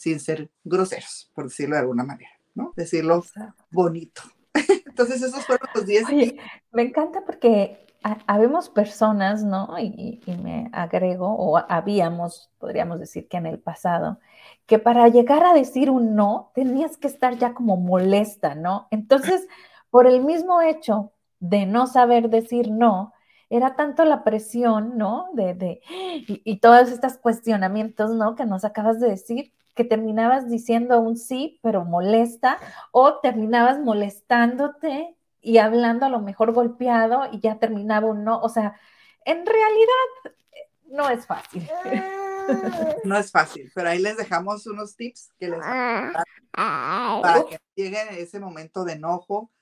sin 0.00 0.18
ser 0.18 0.48
groseros, 0.64 1.30
por 1.34 1.44
decirlo 1.44 1.74
de 1.74 1.82
alguna 1.82 2.04
manera. 2.04 2.30
¿no? 2.54 2.72
Decirlo 2.74 3.22
bonito. 3.70 4.22
Entonces 4.86 5.20
esos 5.20 5.44
fueron 5.44 5.68
los 5.74 5.84
10. 5.84 6.06
me 6.72 6.82
encanta 6.82 7.22
porque 7.26 7.86
habemos 8.26 8.70
personas, 8.70 9.44
¿no? 9.44 9.78
Y, 9.78 10.22
y, 10.24 10.36
me 10.38 10.70
agrego, 10.72 11.36
o 11.36 11.58
habíamos, 11.58 12.50
podríamos 12.58 12.98
decir 12.98 13.28
que 13.28 13.36
en 13.36 13.44
el 13.44 13.58
pasado, 13.58 14.18
que 14.64 14.78
para 14.78 15.06
llegar 15.08 15.44
a 15.44 15.52
decir 15.52 15.90
un 15.90 16.14
no, 16.14 16.50
tenías 16.54 16.96
que 16.96 17.08
estar 17.08 17.36
ya 17.36 17.52
como 17.52 17.76
molesta, 17.76 18.54
¿no? 18.54 18.88
Entonces, 18.90 19.46
por 19.90 20.06
el 20.06 20.24
mismo 20.24 20.62
hecho 20.62 21.12
de 21.40 21.66
no 21.66 21.86
saber 21.86 22.30
decir 22.30 22.70
no, 22.70 23.12
era 23.50 23.76
tanto 23.76 24.06
la 24.06 24.24
presión, 24.24 24.96
¿no? 24.96 25.28
De, 25.34 25.52
de 25.52 25.82
y, 26.26 26.40
y, 26.42 26.60
todos 26.60 26.90
estos 26.90 27.18
cuestionamientos, 27.18 28.12
¿no? 28.14 28.34
Que 28.34 28.46
nos 28.46 28.64
acabas 28.64 28.98
de 28.98 29.10
decir, 29.10 29.52
que 29.80 29.88
terminabas 29.88 30.50
diciendo 30.50 31.00
un 31.00 31.16
sí, 31.16 31.58
pero 31.62 31.86
molesta, 31.86 32.58
o 32.92 33.18
terminabas 33.20 33.78
molestándote 33.78 35.16
y 35.40 35.56
hablando 35.56 36.04
a 36.04 36.10
lo 36.10 36.20
mejor 36.20 36.52
golpeado 36.52 37.22
y 37.32 37.40
ya 37.40 37.58
terminaba 37.58 38.06
un 38.08 38.22
no. 38.22 38.42
O 38.42 38.50
sea, 38.50 38.78
en 39.24 39.46
realidad 39.46 40.34
no 40.84 41.08
es 41.08 41.24
fácil. 41.26 41.66
No 43.04 43.16
es 43.16 43.30
fácil, 43.30 43.70
pero 43.74 43.90
ahí 43.90 44.00
les 44.00 44.16
dejamos 44.16 44.66
unos 44.66 44.96
tips 44.96 45.30
que 45.38 45.50
les 45.50 45.60
para 46.50 47.44
que 47.48 47.58
lleguen 47.76 48.08
ese 48.10 48.40
momento 48.40 48.82
de 48.84 48.94
enojo 48.94 49.52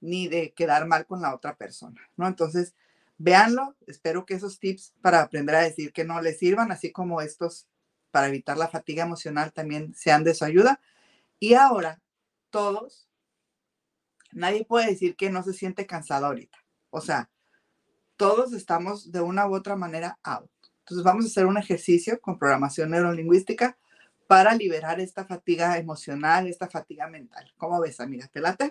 ni 0.00 0.28
de 0.28 0.52
quedar 0.52 0.86
mal 0.86 1.06
con 1.06 1.22
la 1.22 1.34
otra 1.34 1.56
persona, 1.56 2.02
¿no? 2.16 2.26
Entonces, 2.26 2.74
véanlo, 3.16 3.74
espero 3.86 4.26
que 4.26 4.34
esos 4.34 4.58
tips 4.58 4.92
para 5.00 5.22
aprender 5.22 5.54
a 5.54 5.62
decir 5.62 5.90
que 5.94 6.04
no 6.04 6.20
les 6.20 6.38
sirvan, 6.38 6.70
así 6.70 6.92
como 6.92 7.22
estos 7.22 7.66
para 8.14 8.28
evitar 8.28 8.56
la 8.56 8.68
fatiga 8.68 9.02
emocional 9.02 9.52
también 9.52 9.92
sean 9.92 10.22
de 10.22 10.34
su 10.34 10.44
ayuda. 10.44 10.80
Y 11.40 11.54
ahora, 11.54 12.00
todos, 12.50 13.08
nadie 14.30 14.64
puede 14.64 14.86
decir 14.86 15.16
que 15.16 15.30
no 15.30 15.42
se 15.42 15.52
siente 15.52 15.84
cansado 15.84 16.26
ahorita. 16.26 16.56
O 16.90 17.00
sea, 17.00 17.28
todos 18.16 18.52
estamos 18.52 19.10
de 19.10 19.20
una 19.20 19.48
u 19.48 19.54
otra 19.56 19.74
manera 19.74 20.20
out. 20.22 20.48
Entonces 20.78 21.02
vamos 21.02 21.24
a 21.24 21.26
hacer 21.28 21.46
un 21.46 21.58
ejercicio 21.58 22.20
con 22.20 22.38
programación 22.38 22.90
neurolingüística 22.90 23.76
para 24.28 24.54
liberar 24.54 25.00
esta 25.00 25.24
fatiga 25.24 25.76
emocional, 25.76 26.46
esta 26.46 26.68
fatiga 26.68 27.08
mental. 27.08 27.52
¿Cómo 27.56 27.80
ves, 27.80 27.98
amiga? 27.98 28.28
¿Te 28.28 28.40
late? 28.40 28.70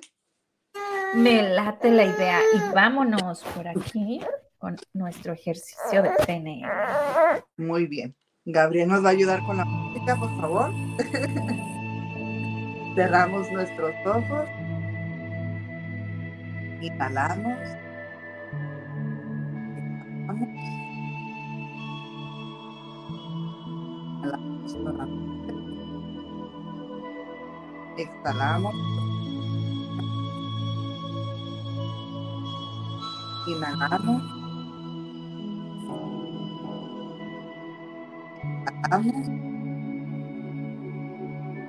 Me 1.15 1.43
late 1.49 1.91
la 1.91 2.05
idea 2.05 2.39
y 2.53 2.73
vámonos 2.73 3.43
por 3.43 3.67
aquí 3.67 4.21
con 4.57 4.77
nuestro 4.93 5.33
ejercicio 5.33 6.01
de 6.01 6.11
PNL. 6.25 7.43
Muy 7.57 7.87
bien. 7.87 8.15
Gabriel 8.45 8.89
nos 8.89 9.03
va 9.03 9.09
a 9.09 9.11
ayudar 9.13 9.41
con 9.45 9.55
la 9.55 9.63
música, 9.63 10.17
por 10.17 10.29
favor. 10.41 10.73
Cerramos 12.95 13.49
nuestros 13.51 13.93
ojos. 14.05 14.49
Inhalamos. 16.81 17.57
Exhalamos. 24.67 25.15
Exhalamos. 27.97 28.75
Inhalamos. 33.47 34.32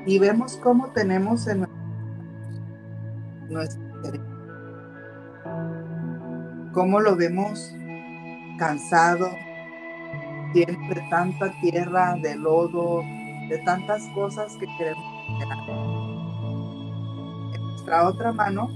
Y 0.06 0.18
vemos 0.18 0.56
cómo 0.58 0.88
tenemos 0.90 1.46
en 1.46 1.66
nuestro. 3.48 3.82
Cómo 6.72 7.00
lo 7.00 7.16
vemos 7.16 7.72
cansado, 8.58 9.28
de 10.54 10.66
tanta 11.10 11.50
tierra, 11.60 12.16
de 12.22 12.36
lodo, 12.36 13.02
de 13.48 13.58
tantas 13.64 14.02
cosas 14.14 14.56
que 14.56 14.66
queremos 14.78 15.04
En 17.54 17.62
nuestra 17.62 18.08
otra 18.08 18.32
mano 18.32 18.68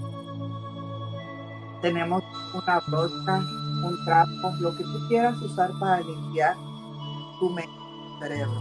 tenemos 1.80 2.22
una 2.54 2.80
brocha, 2.88 3.38
un 3.84 4.04
trapo, 4.04 4.52
lo 4.60 4.76
que 4.76 4.82
tú 4.82 5.08
quieras 5.08 5.40
usar 5.40 5.70
para 5.78 6.00
limpiar 6.00 6.67
cerebro. 8.18 8.60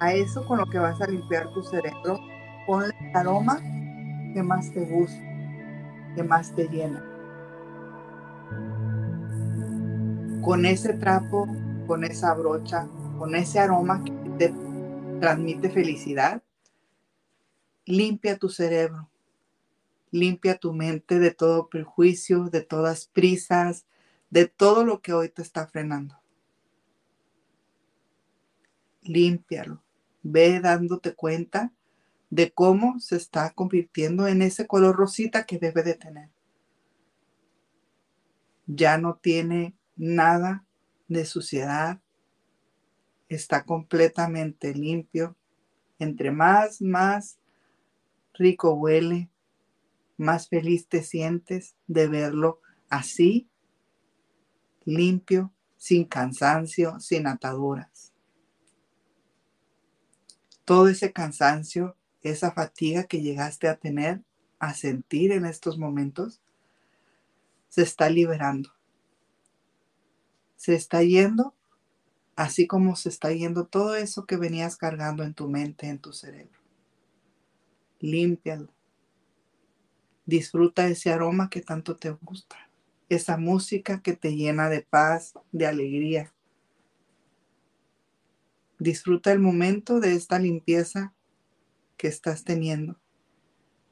A 0.00 0.14
eso 0.14 0.44
con 0.46 0.58
lo 0.58 0.66
que 0.66 0.78
vas 0.78 1.00
a 1.00 1.06
limpiar 1.06 1.52
tu 1.52 1.62
cerebro, 1.62 2.20
ponle 2.66 2.94
el 3.00 3.16
aroma 3.16 3.60
que 4.34 4.42
más 4.42 4.72
te 4.72 4.84
gusta, 4.84 5.20
que 6.14 6.22
más 6.22 6.54
te 6.54 6.68
llena. 6.68 7.04
Con 10.42 10.64
ese 10.64 10.94
trapo, 10.94 11.46
con 11.86 12.04
esa 12.04 12.34
brocha, 12.34 12.86
con 13.18 13.34
ese 13.34 13.58
aroma 13.58 14.02
que 14.04 14.12
te 14.38 14.54
transmite 15.20 15.68
felicidad, 15.68 16.42
limpia 17.84 18.38
tu 18.38 18.48
cerebro 18.48 19.10
limpia 20.10 20.58
tu 20.58 20.72
mente 20.72 21.18
de 21.18 21.30
todo 21.30 21.68
prejuicio, 21.68 22.44
de 22.44 22.62
todas 22.62 23.06
prisas, 23.06 23.86
de 24.30 24.46
todo 24.46 24.84
lo 24.84 25.00
que 25.00 25.12
hoy 25.12 25.28
te 25.28 25.42
está 25.42 25.66
frenando. 25.66 26.19
Límpialo. 29.02 29.82
Ve 30.22 30.60
dándote 30.60 31.14
cuenta 31.14 31.72
de 32.30 32.52
cómo 32.52 33.00
se 33.00 33.16
está 33.16 33.52
convirtiendo 33.52 34.28
en 34.28 34.42
ese 34.42 34.66
color 34.66 34.96
rosita 34.96 35.44
que 35.46 35.58
debe 35.58 35.82
de 35.82 35.94
tener. 35.94 36.30
Ya 38.66 38.98
no 38.98 39.16
tiene 39.16 39.74
nada 39.96 40.64
de 41.08 41.24
suciedad. 41.24 42.00
Está 43.28 43.64
completamente 43.64 44.74
limpio. 44.74 45.36
Entre 45.98 46.30
más, 46.30 46.80
más 46.80 47.38
rico 48.34 48.72
huele, 48.72 49.28
más 50.16 50.48
feliz 50.48 50.86
te 50.86 51.02
sientes 51.02 51.76
de 51.86 52.08
verlo 52.08 52.60
así, 52.88 53.48
limpio, 54.84 55.52
sin 55.76 56.04
cansancio, 56.04 57.00
sin 57.00 57.26
ataduras. 57.26 58.09
Todo 60.70 60.86
ese 60.86 61.12
cansancio, 61.12 61.96
esa 62.22 62.52
fatiga 62.52 63.02
que 63.02 63.20
llegaste 63.20 63.66
a 63.66 63.74
tener, 63.74 64.22
a 64.60 64.72
sentir 64.72 65.32
en 65.32 65.44
estos 65.44 65.78
momentos, 65.78 66.40
se 67.68 67.82
está 67.82 68.08
liberando. 68.08 68.70
Se 70.54 70.76
está 70.76 71.02
yendo 71.02 71.56
así 72.36 72.68
como 72.68 72.94
se 72.94 73.08
está 73.08 73.32
yendo 73.32 73.66
todo 73.66 73.96
eso 73.96 74.26
que 74.26 74.36
venías 74.36 74.76
cargando 74.76 75.24
en 75.24 75.34
tu 75.34 75.48
mente, 75.48 75.88
en 75.88 75.98
tu 75.98 76.12
cerebro. 76.12 76.60
Límpialo 77.98 78.72
Disfruta 80.24 80.86
ese 80.86 81.12
aroma 81.12 81.50
que 81.50 81.62
tanto 81.62 81.96
te 81.96 82.10
gusta, 82.10 82.70
esa 83.08 83.36
música 83.36 84.02
que 84.02 84.12
te 84.12 84.36
llena 84.36 84.68
de 84.68 84.82
paz, 84.82 85.34
de 85.50 85.66
alegría. 85.66 86.32
Disfruta 88.80 89.30
el 89.30 89.38
momento 89.38 90.00
de 90.00 90.14
esta 90.14 90.40
limpieza 90.40 91.14
que 91.96 92.08
estás 92.08 92.42
teniendo. 92.42 92.98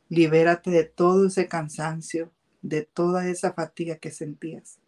Libérate 0.08 0.70
de 0.70 0.84
todo 0.84 1.28
ese 1.28 1.46
cansancio, 1.46 2.32
de 2.62 2.82
toda 2.82 3.28
esa 3.28 3.52
fatiga 3.52 3.98
que 3.98 4.10
sentías. 4.10 4.80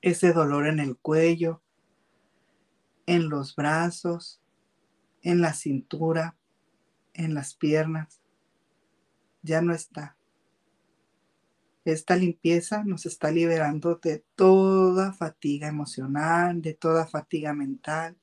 Ese 0.00 0.32
dolor 0.32 0.66
en 0.66 0.80
el 0.80 0.96
cuello, 0.96 1.62
en 3.06 3.28
los 3.28 3.54
brazos, 3.54 4.40
en 5.22 5.40
la 5.40 5.52
cintura, 5.52 6.36
en 7.14 7.34
las 7.34 7.54
piernas 7.54 8.22
ya 9.42 9.60
no 9.60 9.74
está. 9.74 10.16
Esta 11.84 12.14
limpieza 12.14 12.84
nos 12.84 13.06
está 13.06 13.32
liberando 13.32 13.96
de 13.96 14.24
toda 14.36 15.12
fatiga 15.12 15.66
emocional, 15.66 16.62
de 16.62 16.74
toda 16.74 17.06
fatiga 17.06 17.54
mental, 17.54 18.16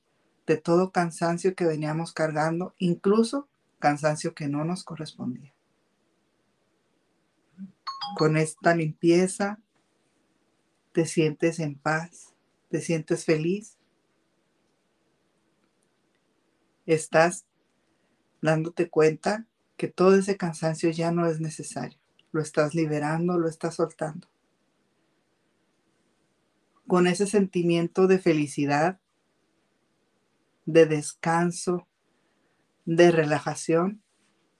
de 0.46 0.56
todo 0.56 0.92
cansancio 0.92 1.54
que 1.54 1.66
veníamos 1.66 2.14
cargando, 2.14 2.74
incluso 2.78 3.48
cansancio 3.78 4.34
que 4.34 4.48
no 4.48 4.64
nos 4.64 4.82
correspondía. 4.82 5.54
Con 8.16 8.38
esta 8.38 8.74
limpieza 8.74 9.60
te 10.92 11.04
sientes 11.04 11.60
en 11.60 11.78
paz, 11.78 12.34
te 12.70 12.80
sientes 12.80 13.26
feliz. 13.26 13.76
Estás 16.86 17.44
dándote 18.40 18.88
cuenta 18.88 19.46
que 19.76 19.88
todo 19.88 20.16
ese 20.16 20.36
cansancio 20.36 20.90
ya 20.90 21.12
no 21.12 21.26
es 21.26 21.40
necesario. 21.40 21.99
Lo 22.32 22.40
estás 22.40 22.74
liberando, 22.74 23.38
lo 23.38 23.48
estás 23.48 23.74
soltando. 23.76 24.28
Con 26.86 27.06
ese 27.06 27.26
sentimiento 27.26 28.06
de 28.06 28.18
felicidad, 28.18 29.00
de 30.66 30.86
descanso, 30.86 31.86
de 32.84 33.10
relajación, 33.10 34.02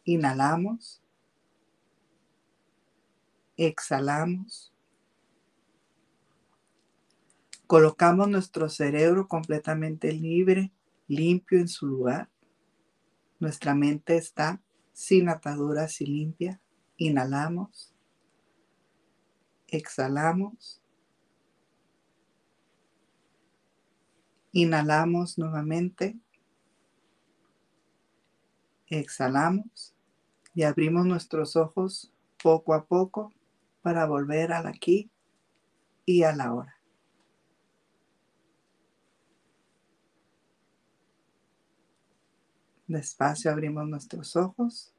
inhalamos. 0.04 1.02
exhalamos. 3.56 4.72
Colocamos 7.66 8.28
nuestro 8.28 8.68
cerebro 8.68 9.28
completamente 9.28 10.12
libre, 10.12 10.72
limpio 11.06 11.60
en 11.60 11.68
su 11.68 11.86
lugar. 11.86 12.30
Nuestra 13.38 13.74
mente 13.74 14.16
está 14.16 14.60
sin 14.92 15.28
ataduras 15.28 16.00
y 16.00 16.06
limpia. 16.06 16.60
Inhalamos. 17.00 17.94
Exhalamos. 19.68 20.82
Inhalamos 24.52 25.38
nuevamente. 25.38 26.20
Exhalamos 28.88 29.94
y 30.54 30.64
abrimos 30.64 31.06
nuestros 31.06 31.56
ojos 31.56 32.12
poco 32.42 32.74
a 32.74 32.84
poco 32.84 33.32
para 33.80 34.04
volver 34.04 34.52
al 34.52 34.66
aquí 34.66 35.10
y 36.04 36.24
a 36.24 36.36
la 36.36 36.52
hora. 36.52 36.76
Despacio 42.86 43.50
abrimos 43.50 43.88
nuestros 43.88 44.36
ojos. 44.36 44.92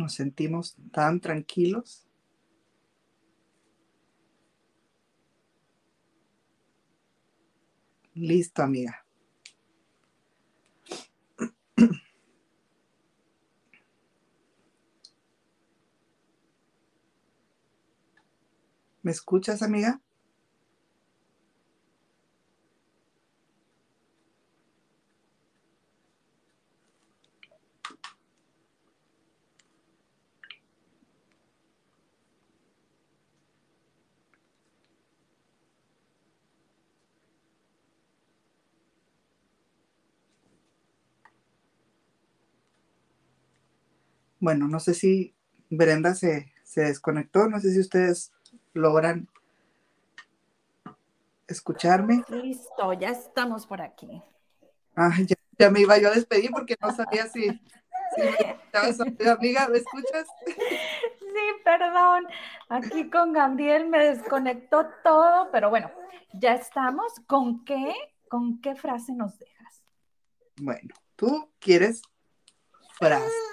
Nos 0.00 0.14
sentimos 0.14 0.76
tan 0.92 1.20
tranquilos. 1.20 2.08
Listo, 8.14 8.62
amiga. 8.62 9.04
¿Me 19.02 19.10
escuchas, 19.10 19.60
amiga? 19.60 20.00
Bueno, 44.40 44.66
no 44.66 44.80
sé 44.80 44.94
si 44.94 45.34
Brenda 45.68 46.14
se, 46.14 46.52
se 46.64 46.82
desconectó, 46.82 47.48
no 47.48 47.60
sé 47.60 47.72
si 47.72 47.80
ustedes 47.80 48.32
logran 48.72 49.28
escucharme. 51.46 52.24
Listo, 52.28 52.92
ya 52.94 53.10
estamos 53.10 53.66
por 53.66 53.82
aquí. 53.82 54.22
Ah, 54.96 55.12
ya, 55.58 55.70
me 55.70 55.80
iba 55.80 55.98
yo 55.98 56.08
a 56.08 56.12
despedir 56.12 56.50
porque 56.50 56.76
no 56.80 56.92
sabía 56.92 57.26
si, 57.26 57.42
si 57.48 58.22
me 59.18 59.30
amiga, 59.30 59.68
¿me 59.68 59.78
escuchas? 59.78 60.26
Sí, 60.46 61.62
perdón. 61.64 62.26
Aquí 62.68 63.10
con 63.10 63.32
Gabriel 63.32 63.88
me 63.88 63.98
desconectó 63.98 64.86
todo, 65.04 65.50
pero 65.52 65.70
bueno, 65.70 65.90
ya 66.32 66.54
estamos. 66.54 67.12
¿Con 67.26 67.64
qué? 67.64 67.94
¿Con 68.28 68.60
qué 68.60 68.74
frase 68.74 69.12
nos 69.12 69.38
dejas? 69.38 69.82
Bueno, 70.56 70.94
tú 71.16 71.50
quieres 71.58 72.02
frase. 72.98 73.49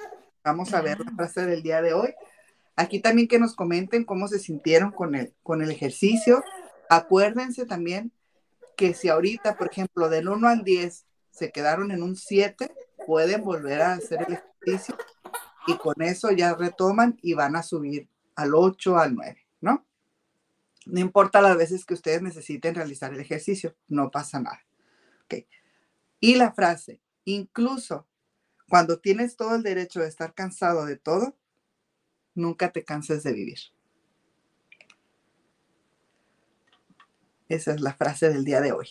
Vamos 0.47 0.73
a 0.73 0.81
ver 0.81 1.01
la 1.01 1.11
frase 1.11 1.45
del 1.45 1.61
día 1.61 1.81
de 1.81 1.91
hoy. 1.91 2.13
Aquí 2.77 3.01
también 3.01 3.27
que 3.27 3.37
nos 3.37 3.53
comenten 3.53 4.05
cómo 4.05 4.29
se 4.29 4.39
sintieron 4.39 4.91
con 4.91 5.13
el, 5.13 5.33
con 5.43 5.61
el 5.61 5.69
ejercicio. 5.69 6.41
Acuérdense 6.89 7.65
también 7.65 8.13
que 8.77 8.93
si 8.93 9.09
ahorita, 9.09 9.57
por 9.57 9.69
ejemplo, 9.69 10.07
del 10.07 10.29
1 10.29 10.47
al 10.47 10.63
10 10.63 11.05
se 11.31 11.51
quedaron 11.51 11.91
en 11.91 12.01
un 12.01 12.15
7, 12.15 12.73
pueden 13.05 13.43
volver 13.43 13.81
a 13.81 13.95
hacer 13.95 14.25
el 14.25 14.35
ejercicio 14.35 14.95
y 15.67 15.75
con 15.75 16.01
eso 16.01 16.31
ya 16.31 16.55
retoman 16.55 17.19
y 17.21 17.33
van 17.33 17.57
a 17.57 17.61
subir 17.61 18.07
al 18.37 18.55
8, 18.55 18.97
al 18.99 19.15
9, 19.15 19.45
¿no? 19.59 19.85
No 20.85 20.99
importa 21.01 21.41
las 21.41 21.57
veces 21.57 21.83
que 21.83 21.93
ustedes 21.93 22.21
necesiten 22.21 22.73
realizar 22.73 23.13
el 23.13 23.19
ejercicio, 23.19 23.75
no 23.89 24.11
pasa 24.11 24.39
nada. 24.39 24.65
Ok. 25.25 25.45
Y 26.21 26.35
la 26.35 26.53
frase, 26.53 27.01
incluso 27.25 28.07
cuando 28.69 28.99
tienes 28.99 29.35
todo 29.35 29.55
el 29.55 29.63
derecho 29.63 30.01
de 30.01 30.07
estar 30.07 30.33
cansado 30.33 30.85
de 30.85 30.97
todo, 30.97 31.35
nunca 32.35 32.71
te 32.71 32.83
canses 32.83 33.23
de 33.23 33.33
vivir. 33.33 33.59
Esa 37.49 37.73
es 37.73 37.81
la 37.81 37.93
frase 37.93 38.29
del 38.29 38.43
día 38.43 38.61
de 38.61 38.73
hoy. 38.73 38.87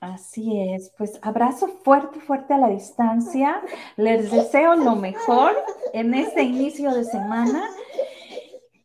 Así 0.00 0.58
es, 0.58 0.92
pues 0.96 1.18
abrazo 1.20 1.68
fuerte, 1.84 2.20
fuerte 2.20 2.54
a 2.54 2.58
la 2.58 2.68
distancia. 2.68 3.60
Les 3.96 4.30
deseo 4.30 4.74
lo 4.76 4.96
mejor 4.96 5.52
en 5.92 6.14
este 6.14 6.42
inicio 6.42 6.94
de 6.94 7.04
semana. 7.04 7.68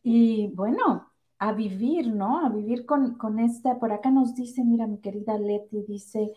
Y 0.02 0.48
bueno, 0.48 1.10
a 1.38 1.52
vivir, 1.52 2.08
¿no? 2.08 2.44
A 2.44 2.48
vivir 2.48 2.84
con, 2.84 3.16
con 3.16 3.38
esta, 3.38 3.78
por 3.78 3.92
acá 3.92 4.10
nos 4.10 4.34
dice, 4.34 4.62
mira, 4.64 4.86
mi 4.86 4.98
querida 4.98 5.38
Leti, 5.38 5.84
dice, 5.88 6.32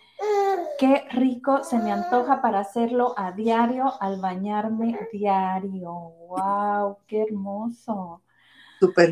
Qué 0.80 1.06
rico 1.12 1.62
se 1.66 1.78
me 1.78 1.92
antoja 1.92 2.42
para 2.42 2.62
hacerlo 2.62 3.14
a 3.18 3.34
diario 3.34 4.02
al 4.02 4.22
bañarme 4.22 4.98
diario. 5.12 5.92
¡Wow! 5.92 7.00
¡Qué 7.06 7.24
hermoso! 7.24 8.22
Súper 8.80 9.08